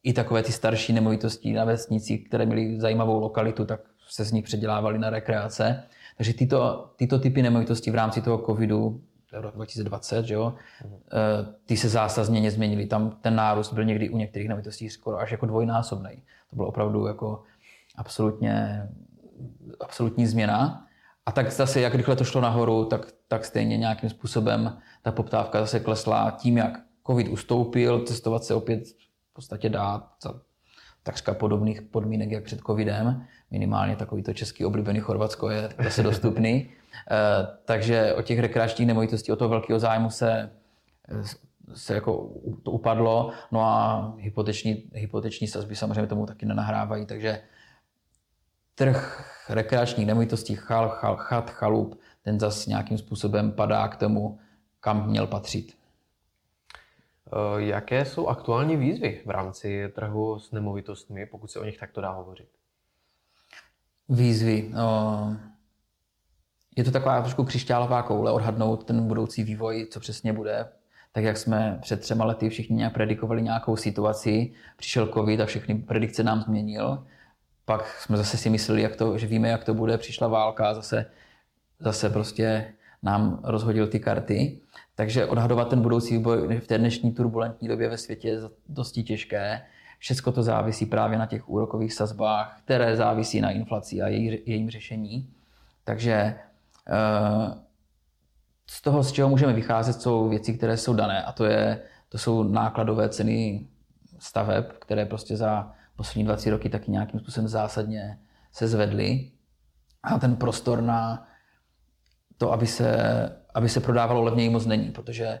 i 0.02 0.12
takové 0.12 0.42
ty 0.42 0.52
starší 0.52 0.92
nemovitosti 0.92 1.52
na 1.52 1.64
vesnici, 1.64 2.18
které 2.18 2.46
měly 2.46 2.80
zajímavou 2.80 3.20
lokalitu, 3.20 3.64
tak 3.64 3.80
se 4.08 4.24
z 4.24 4.32
nich 4.32 4.44
předělávaly 4.44 4.98
na 4.98 5.10
rekreace. 5.10 5.82
Takže 6.16 6.34
tyto, 6.34 6.90
tyto 6.96 7.18
typy 7.18 7.42
nemovitostí 7.42 7.90
v 7.90 7.94
rámci 7.94 8.22
toho 8.22 8.38
covidu, 8.38 9.00
rok 9.32 9.54
2020, 9.54 10.26
že 10.26 10.34
jo, 10.34 10.54
mhm. 10.84 11.00
ty 11.66 11.76
se 11.76 11.88
zásadně 11.88 12.40
nezměnily. 12.40 12.86
Tam 12.86 13.10
ten 13.20 13.34
nárůst 13.34 13.72
byl 13.72 13.84
někdy 13.84 14.10
u 14.10 14.16
některých 14.16 14.48
nemovitostí 14.48 14.90
skoro 14.90 15.18
až 15.18 15.32
jako 15.32 15.46
dvojnásobný. 15.46 16.22
To 16.50 16.56
bylo 16.56 16.68
opravdu 16.68 17.06
jako 17.06 17.42
absolutně 17.96 18.82
absolutní 19.80 20.26
změna. 20.26 20.86
A 21.26 21.32
tak 21.32 21.52
zase, 21.52 21.80
jak 21.80 21.94
rychle 21.94 22.16
to 22.16 22.24
šlo 22.24 22.40
nahoru, 22.40 22.84
tak, 22.84 23.12
tak 23.28 23.44
stejně 23.44 23.76
nějakým 23.76 24.10
způsobem 24.10 24.78
ta 25.02 25.12
poptávka 25.12 25.60
zase 25.60 25.80
klesla 25.80 26.30
tím, 26.30 26.56
jak 26.56 26.80
covid 27.06 27.28
ustoupil, 27.28 28.04
cestovat 28.04 28.44
se 28.44 28.54
opět 28.54 28.88
v 29.30 29.32
podstatě 29.32 29.68
dá 29.68 30.08
za 30.22 30.34
takřka 31.02 31.34
podobných 31.34 31.82
podmínek, 31.82 32.30
jak 32.30 32.44
před 32.44 32.60
covidem. 32.60 33.26
Minimálně 33.50 33.96
takový 33.96 34.22
to 34.22 34.32
český 34.32 34.64
oblíbený 34.64 35.00
Chorvatsko 35.00 35.50
je 35.50 35.68
zase 35.84 36.02
dostupný. 36.02 36.70
Eh, 37.10 37.46
takže 37.64 38.14
o 38.14 38.22
těch 38.22 38.38
rekreačních 38.38 38.88
nemovitostí, 38.88 39.32
o 39.32 39.36
toho 39.36 39.48
velkého 39.48 39.78
zájmu 39.78 40.10
se, 40.10 40.50
se 41.74 41.94
jako 41.94 42.30
to 42.62 42.70
upadlo. 42.70 43.32
No 43.52 43.60
a 43.60 44.14
hypoteční, 44.18 44.82
hypoteční 44.92 45.46
sazby 45.46 45.76
samozřejmě 45.76 46.06
tomu 46.06 46.26
taky 46.26 46.46
nenahrávají, 46.46 47.06
takže 47.06 47.40
trh 48.78 49.24
rekreačních 49.48 50.06
nemovitostí, 50.06 50.54
chal, 50.54 50.88
chal, 50.88 51.16
chat, 51.16 51.50
chalup, 51.50 52.00
ten 52.22 52.40
zase 52.40 52.70
nějakým 52.70 52.98
způsobem 52.98 53.52
padá 53.52 53.88
k 53.88 53.96
tomu, 53.96 54.38
kam 54.80 55.08
měl 55.08 55.26
patřit. 55.26 55.78
Jaké 57.56 58.04
jsou 58.04 58.26
aktuální 58.26 58.76
výzvy 58.76 59.22
v 59.26 59.30
rámci 59.30 59.88
trhu 59.94 60.38
s 60.38 60.52
nemovitostmi, 60.52 61.26
pokud 61.26 61.50
se 61.50 61.60
o 61.60 61.64
nich 61.64 61.78
takto 61.78 62.00
dá 62.00 62.10
hovořit? 62.10 62.48
Výzvy. 64.08 64.70
No, 64.72 65.36
je 66.76 66.84
to 66.84 66.90
taková 66.90 67.20
trošku 67.20 67.44
křišťálová 67.44 68.02
koule 68.02 68.32
odhadnout 68.32 68.84
ten 68.84 69.08
budoucí 69.08 69.44
vývoj, 69.44 69.86
co 69.90 70.00
přesně 70.00 70.32
bude. 70.32 70.68
Tak 71.12 71.24
jak 71.24 71.36
jsme 71.36 71.78
před 71.82 72.00
třema 72.00 72.24
lety 72.24 72.48
všichni 72.48 72.76
nějak 72.76 72.94
predikovali 72.94 73.42
nějakou 73.42 73.76
situaci, 73.76 74.52
přišel 74.76 75.06
covid 75.06 75.40
a 75.40 75.46
všechny 75.46 75.74
predikce 75.74 76.22
nám 76.22 76.42
změnil. 76.42 77.06
Pak 77.68 78.00
jsme 78.00 78.16
zase 78.16 78.36
si 78.36 78.50
mysleli, 78.50 78.82
jak 78.82 78.96
to, 78.96 79.18
že 79.18 79.26
víme, 79.26 79.48
jak 79.48 79.64
to 79.64 79.74
bude, 79.74 79.98
přišla 79.98 80.28
válka 80.28 80.68
a 80.68 80.74
zase, 80.74 81.06
zase 81.78 82.10
prostě 82.10 82.74
nám 83.02 83.40
rozhodil 83.44 83.86
ty 83.86 84.00
karty. 84.00 84.60
Takže 84.94 85.26
odhadovat 85.26 85.68
ten 85.68 85.80
budoucí 85.80 86.16
vývoj 86.16 86.60
v 86.60 86.66
té 86.66 86.78
dnešní 86.78 87.12
turbulentní 87.12 87.68
době 87.68 87.88
ve 87.88 87.96
světě 87.96 88.28
je 88.28 88.38
dosti 88.68 89.02
těžké. 89.02 89.62
Všechno 89.98 90.32
to 90.32 90.42
závisí 90.42 90.86
právě 90.86 91.18
na 91.18 91.26
těch 91.26 91.48
úrokových 91.48 91.94
sazbách, 91.94 92.60
které 92.64 92.96
závisí 92.96 93.40
na 93.40 93.50
inflaci 93.50 94.02
a 94.02 94.08
její, 94.08 94.38
jejím 94.46 94.70
řešení. 94.70 95.30
Takže 95.84 96.12
eh, 96.12 97.54
z 98.66 98.82
toho, 98.82 99.02
z 99.02 99.12
čeho 99.12 99.28
můžeme 99.28 99.52
vycházet, 99.52 100.02
jsou 100.02 100.28
věci, 100.28 100.54
které 100.54 100.76
jsou 100.76 100.94
dané 100.94 101.22
a 101.22 101.32
to, 101.32 101.44
je, 101.44 101.82
to 102.08 102.18
jsou 102.18 102.42
nákladové 102.42 103.08
ceny 103.08 103.66
staveb, 104.18 104.64
které 104.78 105.06
prostě 105.06 105.36
za 105.36 105.72
poslední 105.98 106.24
20 106.24 106.50
roky 106.50 106.68
taky 106.68 106.90
nějakým 106.90 107.20
způsobem 107.20 107.48
zásadně 107.48 108.18
se 108.52 108.68
zvedly. 108.68 109.30
A 110.02 110.18
ten 110.18 110.36
prostor 110.36 110.80
na 110.80 111.26
to, 112.36 112.52
aby 112.52 112.66
se, 112.66 112.96
aby 113.54 113.68
se 113.68 113.80
prodávalo 113.80 114.22
levněji 114.22 114.50
moc 114.50 114.66
není, 114.66 114.90
protože 114.90 115.40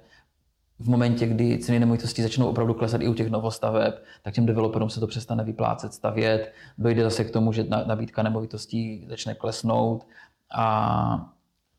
v 0.78 0.88
momentě, 0.88 1.26
kdy 1.26 1.58
ceny 1.58 1.78
nemovitostí 1.78 2.22
začnou 2.22 2.46
opravdu 2.46 2.74
klesat 2.74 3.00
i 3.00 3.08
u 3.08 3.14
těch 3.14 3.30
novostaveb, 3.30 3.94
tak 4.22 4.34
těm 4.34 4.46
developerům 4.46 4.90
se 4.90 5.00
to 5.00 5.06
přestane 5.06 5.44
vyplácet 5.44 5.94
stavět, 5.94 6.52
dojde 6.78 7.02
zase 7.02 7.24
k 7.24 7.30
tomu, 7.30 7.52
že 7.52 7.64
nabídka 7.86 8.22
nemovitostí 8.22 9.06
začne 9.08 9.34
klesnout 9.34 10.06
a 10.54 11.32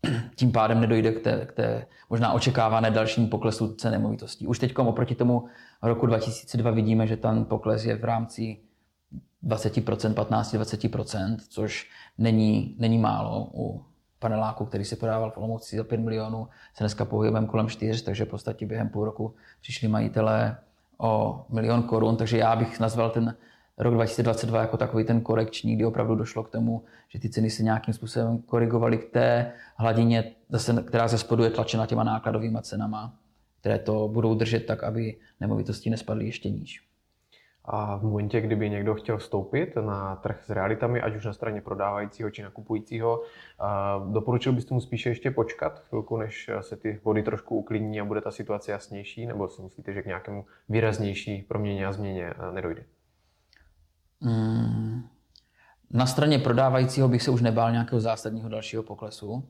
tím 0.36 0.52
pádem 0.52 0.82
nedojde 0.82 1.12
k 1.12 1.24
té, 1.24 1.46
k 1.46 1.52
té 1.52 1.86
možná 2.10 2.34
očekávané 2.34 2.92
dalším 2.92 3.28
poklesu 3.28 3.74
cen 3.76 3.92
nemovitostí. 3.92 4.48
Už 4.48 4.60
teď 4.60 4.78
oproti 4.78 5.16
tomu 5.16 5.46
roku 5.84 6.06
2002 6.06 6.72
vidíme, 6.72 7.08
že 7.08 7.18
ten 7.18 7.46
pokles 7.46 7.86
je 7.86 7.96
v 7.96 8.04
rámci 8.04 8.58
20%, 9.44 10.14
15-20%, 10.14 11.38
což 11.50 11.90
není, 12.18 12.76
není 12.80 12.98
málo 12.98 13.50
u 13.54 13.86
paneláku, 14.20 14.66
který 14.66 14.86
se 14.86 14.96
podával 14.96 15.32
v 15.32 15.38
Olomouci 15.38 15.78
za 15.78 15.84
5 15.84 16.00
milionů, 16.00 16.48
se 16.74 16.84
dneska 16.84 17.06
pohybujeme 17.06 17.48
kolem 17.48 17.70
4, 17.70 18.04
takže 18.04 18.26
v 18.26 18.30
podstatě 18.30 18.66
během 18.66 18.90
půl 18.90 19.06
roku 19.06 19.36
přišli 19.62 19.88
majitelé 19.88 20.58
o 20.98 21.46
milion 21.50 21.84
korun, 21.84 22.16
takže 22.16 22.38
já 22.38 22.56
bych 22.56 22.80
nazval 22.80 23.10
ten 23.10 23.36
rok 23.78 23.94
2022 23.94 24.62
jako 24.62 24.78
takový 24.78 25.04
ten 25.04 25.22
korekční, 25.22 25.76
kdy 25.76 25.86
opravdu 25.86 26.16
došlo 26.16 26.44
k 26.44 26.50
tomu, 26.50 26.84
že 27.10 27.20
ty 27.20 27.30
ceny 27.30 27.50
se 27.50 27.64
nějakým 27.64 27.94
způsobem 27.94 28.38
korigovaly 28.38 28.98
k 28.98 29.12
té 29.12 29.52
hladině, 29.76 30.32
která 30.86 31.08
ze 31.08 31.18
spodu 31.18 31.44
je 31.44 31.50
tlačena 31.50 31.86
těma 31.86 32.04
nákladovými 32.04 32.58
cenama, 32.62 33.16
které 33.60 33.80
to 33.80 34.08
budou 34.08 34.36
držet 34.36 34.66
tak, 34.66 34.84
aby 34.84 35.18
nemovitosti 35.40 35.90
nespadly 35.90 36.26
ještě 36.26 36.50
níž. 36.50 36.89
A 37.72 37.96
v 37.98 38.04
momentě, 38.04 38.42
kdyby 38.42 38.70
někdo 38.70 38.96
chtěl 38.96 39.18
vstoupit 39.18 39.76
na 39.76 40.16
trh 40.16 40.44
s 40.46 40.50
realitami, 40.50 41.02
ať 41.02 41.16
už 41.16 41.26
na 41.26 41.34
straně 41.34 41.62
prodávajícího 41.62 42.30
či 42.30 42.44
nakupujícího, 42.44 43.22
doporučil 44.12 44.54
byste 44.54 44.74
mu 44.74 44.82
spíše 44.82 45.10
ještě 45.10 45.32
počkat 45.32 45.80
chvilku, 45.80 46.18
než 46.18 46.50
se 46.62 46.78
ty 46.78 47.00
vody 47.04 47.24
trošku 47.24 47.56
uklidní 47.56 48.02
a 48.02 48.06
bude 48.06 48.22
ta 48.22 48.32
situace 48.32 48.72
jasnější, 48.72 49.26
nebo 49.26 49.48
si 49.48 49.62
myslíte, 49.62 49.94
že 49.94 50.02
k 50.02 50.06
nějakému 50.06 50.46
výraznější 50.70 51.42
proměně 51.42 51.86
a 51.86 51.92
změně 51.92 52.34
nedojde? 52.52 52.84
Hmm. 54.22 55.10
Na 55.92 56.06
straně 56.06 56.40
prodávajícího 56.40 57.08
bych 57.08 57.22
se 57.22 57.32
už 57.32 57.42
nebál 57.42 57.72
nějakého 57.72 58.00
zásadního 58.00 58.50
dalšího 58.50 58.84
poklesu. 58.84 59.50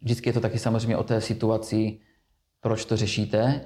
Vždycky 0.00 0.28
je 0.28 0.32
to 0.32 0.40
taky 0.40 0.58
samozřejmě 0.58 0.96
o 0.96 1.04
té 1.04 1.20
situaci, 1.20 2.00
proč 2.60 2.84
to 2.84 2.96
řešíte. 2.96 3.60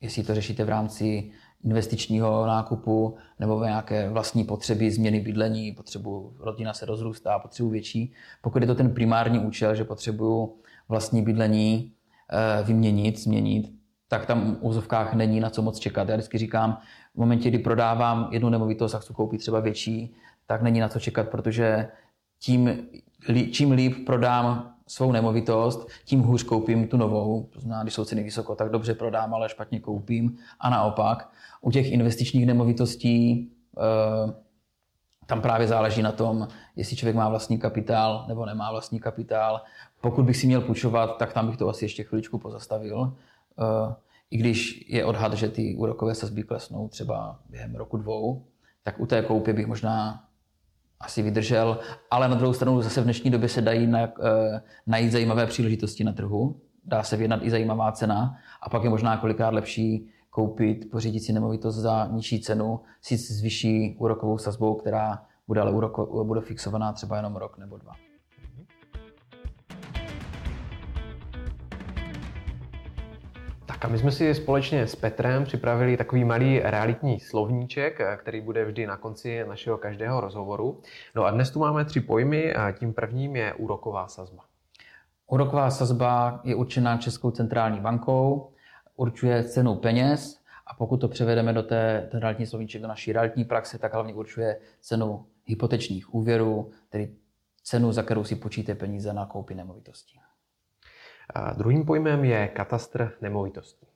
Jestli 0.00 0.22
to 0.22 0.34
řešíte 0.34 0.64
v 0.64 0.68
rámci 0.68 1.32
investičního 1.64 2.46
nákupu 2.46 3.16
nebo 3.38 3.64
nějaké 3.64 4.10
vlastní 4.10 4.44
potřeby, 4.44 4.90
změny 4.90 5.20
bydlení, 5.20 5.72
potřebu, 5.72 6.32
rodina 6.38 6.72
se 6.72 6.86
rozrůstá, 6.86 7.38
potřebu 7.38 7.68
větší. 7.68 8.12
Pokud 8.42 8.62
je 8.62 8.66
to 8.66 8.74
ten 8.74 8.94
primární 8.94 9.38
účel, 9.38 9.74
že 9.74 9.84
potřebuju 9.84 10.54
vlastní 10.88 11.22
bydlení 11.22 11.92
eh, 12.30 12.62
vyměnit, 12.62 13.18
změnit, 13.18 13.72
tak 14.08 14.26
tam 14.26 14.54
v 14.54 14.58
úzovkách 14.60 15.14
není 15.14 15.40
na 15.40 15.50
co 15.50 15.62
moc 15.62 15.78
čekat. 15.78 16.08
Já 16.08 16.16
vždycky 16.16 16.38
říkám, 16.38 16.78
v 17.14 17.18
momentě, 17.18 17.48
kdy 17.48 17.58
prodávám 17.58 18.28
jednu 18.32 18.48
nemovitost 18.48 18.94
a 18.94 18.98
chci 18.98 19.12
koupit 19.12 19.38
třeba 19.38 19.60
větší, 19.60 20.14
tak 20.46 20.62
není 20.62 20.80
na 20.80 20.88
co 20.88 21.00
čekat, 21.00 21.28
protože 21.28 21.88
tím, 22.40 22.86
čím 23.50 23.70
líp 23.72 24.06
prodám 24.06 24.74
svou 24.88 25.12
nemovitost, 25.12 25.88
tím 26.04 26.20
hůř 26.20 26.42
koupím 26.42 26.88
tu 26.88 26.96
novou. 26.96 27.48
To 27.52 27.60
znamená, 27.60 27.82
když 27.82 27.94
jsou 27.94 28.04
ceny 28.04 28.22
vysoko, 28.22 28.54
tak 28.54 28.70
dobře 28.70 28.94
prodám, 28.94 29.34
ale 29.34 29.48
špatně 29.48 29.80
koupím. 29.80 30.36
A 30.60 30.70
naopak, 30.70 31.30
u 31.60 31.70
těch 31.70 31.92
investičních 31.92 32.46
nemovitostí 32.46 33.50
eh, 33.78 34.32
tam 35.26 35.40
právě 35.40 35.66
záleží 35.66 36.02
na 36.02 36.12
tom, 36.12 36.48
jestli 36.76 36.96
člověk 36.96 37.16
má 37.16 37.28
vlastní 37.28 37.58
kapitál 37.58 38.24
nebo 38.28 38.46
nemá 38.46 38.70
vlastní 38.70 39.00
kapitál. 39.00 39.60
Pokud 40.00 40.24
bych 40.24 40.36
si 40.36 40.46
měl 40.46 40.60
půjčovat, 40.60 41.16
tak 41.16 41.32
tam 41.32 41.46
bych 41.46 41.56
to 41.56 41.68
asi 41.68 41.84
ještě 41.84 42.04
chviličku 42.04 42.38
pozastavil. 42.38 43.16
Eh, 43.58 43.94
I 44.30 44.36
když 44.36 44.84
je 44.88 45.04
odhad, 45.04 45.32
že 45.32 45.48
ty 45.48 45.74
úrokové 45.74 46.14
sazby 46.14 46.42
klesnou 46.42 46.88
třeba 46.88 47.40
během 47.50 47.74
roku 47.74 47.96
dvou, 47.96 48.44
tak 48.82 49.00
u 49.00 49.06
té 49.06 49.22
koupy 49.22 49.52
bych 49.52 49.66
možná 49.66 50.27
asi 51.00 51.22
vydržel, 51.22 51.78
ale 52.10 52.28
na 52.28 52.34
druhou 52.34 52.52
stranu 52.52 52.82
zase 52.82 53.00
v 53.00 53.04
dnešní 53.04 53.30
době 53.30 53.48
se 53.48 53.62
dají 53.62 53.92
eh, 53.94 54.10
najít 54.86 55.12
zajímavé 55.12 55.46
příležitosti 55.46 56.04
na 56.04 56.12
trhu, 56.12 56.60
dá 56.84 57.02
se 57.02 57.16
vyjednat 57.16 57.40
i 57.42 57.50
zajímavá 57.50 57.92
cena 57.92 58.36
a 58.62 58.68
pak 58.68 58.84
je 58.84 58.90
možná 58.90 59.16
kolikrát 59.16 59.54
lepší 59.54 60.08
koupit, 60.30 60.90
pořídit 60.90 61.20
si 61.20 61.32
nemovitost 61.32 61.76
za 61.76 62.06
nižší 62.06 62.40
cenu, 62.40 62.80
sice 63.02 63.34
s 63.34 63.40
vyšší 63.40 63.96
úrokovou 63.98 64.38
sazbou, 64.38 64.74
která 64.74 65.22
bude 65.46 65.60
ale 65.60 65.72
úroko, 65.72 66.24
bude 66.24 66.40
fixovaná 66.40 66.92
třeba 66.92 67.16
jenom 67.16 67.36
rok 67.36 67.58
nebo 67.58 67.76
dva. 67.76 68.07
Tak 73.80 73.90
a 73.90 73.92
my 73.92 73.98
jsme 73.98 74.12
si 74.12 74.34
společně 74.34 74.86
s 74.86 74.96
Petrem 74.96 75.44
připravili 75.44 75.96
takový 75.96 76.24
malý 76.24 76.60
realitní 76.60 77.20
slovníček, 77.20 78.00
který 78.16 78.40
bude 78.40 78.64
vždy 78.64 78.86
na 78.86 78.96
konci 78.96 79.44
našeho 79.48 79.78
každého 79.78 80.20
rozhovoru. 80.20 80.80
No 81.14 81.24
a 81.24 81.30
dnes 81.30 81.50
tu 81.50 81.58
máme 81.58 81.84
tři 81.84 82.00
pojmy 82.00 82.54
a 82.54 82.72
tím 82.72 82.94
prvním 82.94 83.36
je 83.36 83.54
úroková 83.54 84.08
sazba. 84.08 84.44
Úroková 85.26 85.70
sazba 85.70 86.40
je 86.44 86.54
určená 86.54 86.96
Českou 86.96 87.30
centrální 87.30 87.80
bankou, 87.80 88.52
určuje 88.96 89.44
cenu 89.44 89.74
peněz 89.74 90.40
a 90.66 90.74
pokud 90.74 90.96
to 90.96 91.08
převedeme 91.08 91.52
do 91.52 91.62
té, 91.62 92.08
ten 92.10 92.20
realitní 92.20 92.46
slovníček 92.46 92.82
do 92.82 92.88
naší 92.88 93.12
realitní 93.12 93.44
praxe, 93.44 93.78
tak 93.78 93.94
hlavně 93.94 94.14
určuje 94.14 94.60
cenu 94.80 95.26
hypotečních 95.44 96.14
úvěrů, 96.14 96.70
tedy 96.88 97.12
cenu, 97.62 97.92
za 97.92 98.02
kterou 98.02 98.24
si 98.24 98.36
počíte 98.36 98.74
peníze 98.74 99.12
na 99.12 99.26
koupi 99.26 99.54
nemovitostí. 99.54 100.20
A 101.34 101.52
druhým 101.52 101.84
pojmem 101.84 102.24
je 102.24 102.48
katastr 102.48 103.12
nemovitostí. 103.20 103.86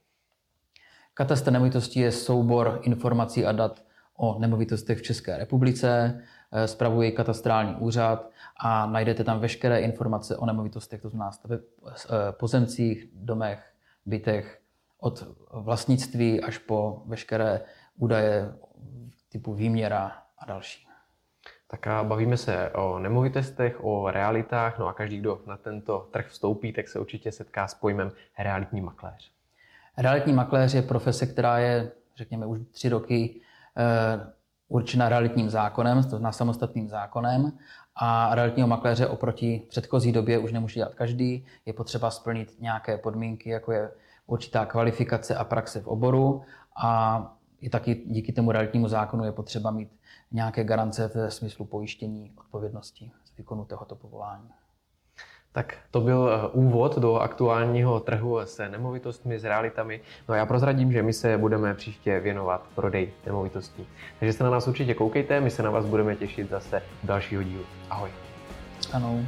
Katastr 1.15 1.53
nemovitostí 1.53 2.01
je 2.01 2.13
soubor 2.13 2.79
informací 2.83 3.47
a 3.47 3.53
dat 3.53 3.85
o 4.17 4.39
nemovitostech 4.39 4.99
v 4.99 5.03
České 5.03 5.37
republice, 5.37 6.21
eh, 6.53 6.69
spravuje 6.69 7.11
katastrální 7.11 7.75
úřad 7.75 8.31
a 8.61 8.87
najdete 8.87 9.25
tam 9.25 9.41
veškeré 9.41 9.81
informace 9.81 10.37
o 10.37 10.47
nemovitostech, 10.47 11.03
to 11.03 11.09
znamená 11.09 11.33
staveb, 11.33 11.61
eh, 11.87 12.33
pozemcích, 12.33 13.09
domech, 13.15 13.73
bytech, 14.07 14.59
od 14.99 15.27
vlastnictví 15.51 16.41
až 16.41 16.59
po 16.59 17.03
veškeré 17.07 17.61
údaje 17.97 18.55
typu 19.29 19.55
výměra 19.55 20.23
a 20.39 20.47
další. 20.47 20.92
Tak 21.73 21.87
a 21.87 22.05
bavíme 22.05 22.37
se 22.37 22.71
o 22.71 22.99
nemovitostech, 22.99 23.85
o 23.85 24.11
realitách, 24.11 24.79
no 24.79 24.87
a 24.87 24.93
každý, 24.93 25.19
kdo 25.19 25.41
na 25.47 25.57
tento 25.57 26.09
trh 26.11 26.27
vstoupí, 26.29 26.73
tak 26.73 26.89
se 26.89 26.99
určitě 26.99 27.33
setká 27.33 27.69
s 27.69 27.75
pojmem 27.75 28.13
realitní 28.39 28.81
makléř. 28.81 29.33
Realitní 29.99 30.33
makléř 30.33 30.75
je 30.75 30.83
profese, 30.83 31.27
která 31.27 31.59
je, 31.59 31.93
řekněme, 32.17 32.47
už 32.47 32.59
tři 32.71 32.89
roky 32.89 33.41
eh, 33.77 34.33
určena 34.69 35.09
realitním 35.09 35.51
zákonem, 35.51 36.03
to 36.03 36.09
znamená 36.09 36.33
samostatným 36.33 36.89
zákonem 36.89 37.53
a 37.97 38.35
realitního 38.35 38.69
makléře 38.69 39.07
oproti 39.07 39.63
předchozí 39.69 40.13
době 40.13 40.39
už 40.39 40.53
nemůže 40.53 40.75
dělat 40.75 40.95
každý. 40.95 41.47
Je 41.67 41.73
potřeba 41.73 42.11
splnit 42.11 42.57
nějaké 42.61 42.99
podmínky, 42.99 43.51
jako 43.51 43.73
je 43.73 43.91
určitá 44.27 44.67
kvalifikace 44.67 45.37
a 45.37 45.45
praxe 45.45 45.81
v 45.81 45.87
oboru 45.87 46.43
a 46.77 47.37
i 47.63 47.71
taky 47.71 48.03
díky 48.07 48.33
tomu 48.33 48.53
realitnímu 48.53 48.89
zákonu 48.89 49.25
je 49.25 49.33
potřeba 49.33 49.71
mít 49.71 49.89
nějaké 50.33 50.65
garance 50.65 51.11
ve 51.15 51.31
smyslu 51.31 51.65
pojištění 51.65 52.33
odpovědnosti 52.39 53.11
z 53.25 53.37
výkonu 53.37 53.65
tohoto 53.65 53.95
povolání. 53.95 54.49
Tak 55.53 55.77
to 55.91 56.01
byl 56.01 56.31
eh, 56.33 56.49
úvod 56.49 56.99
do 56.99 57.17
aktuálního 57.17 58.01
trhu 58.01 58.39
s 58.39 58.69
nemovitostmi, 58.69 59.39
s 59.39 59.45
realitami. 59.45 60.01
No 60.29 60.35
a 60.35 60.37
já 60.37 60.47
prozradím, 60.47 60.93
že 60.93 61.03
my 61.03 61.13
se 61.13 61.39
budeme 61.39 61.75
příště 61.75 62.21
věnovat 62.21 62.67
prodej 62.75 63.13
nemovitostí. 63.27 63.87
Takže 64.19 64.33
se 64.33 64.45
na 64.45 64.51
nás 64.51 64.69
určitě 64.69 64.95
koukejte, 64.95 65.41
my 65.41 65.51
se 65.51 65.63
na 65.63 65.71
vás 65.71 65.87
budeme 65.87 66.17
těšit 66.17 66.51
zase 66.51 66.83
dalšího 67.05 67.43
dílu. 67.43 67.65
Ahoj. 67.91 68.11
Ano. 68.93 69.25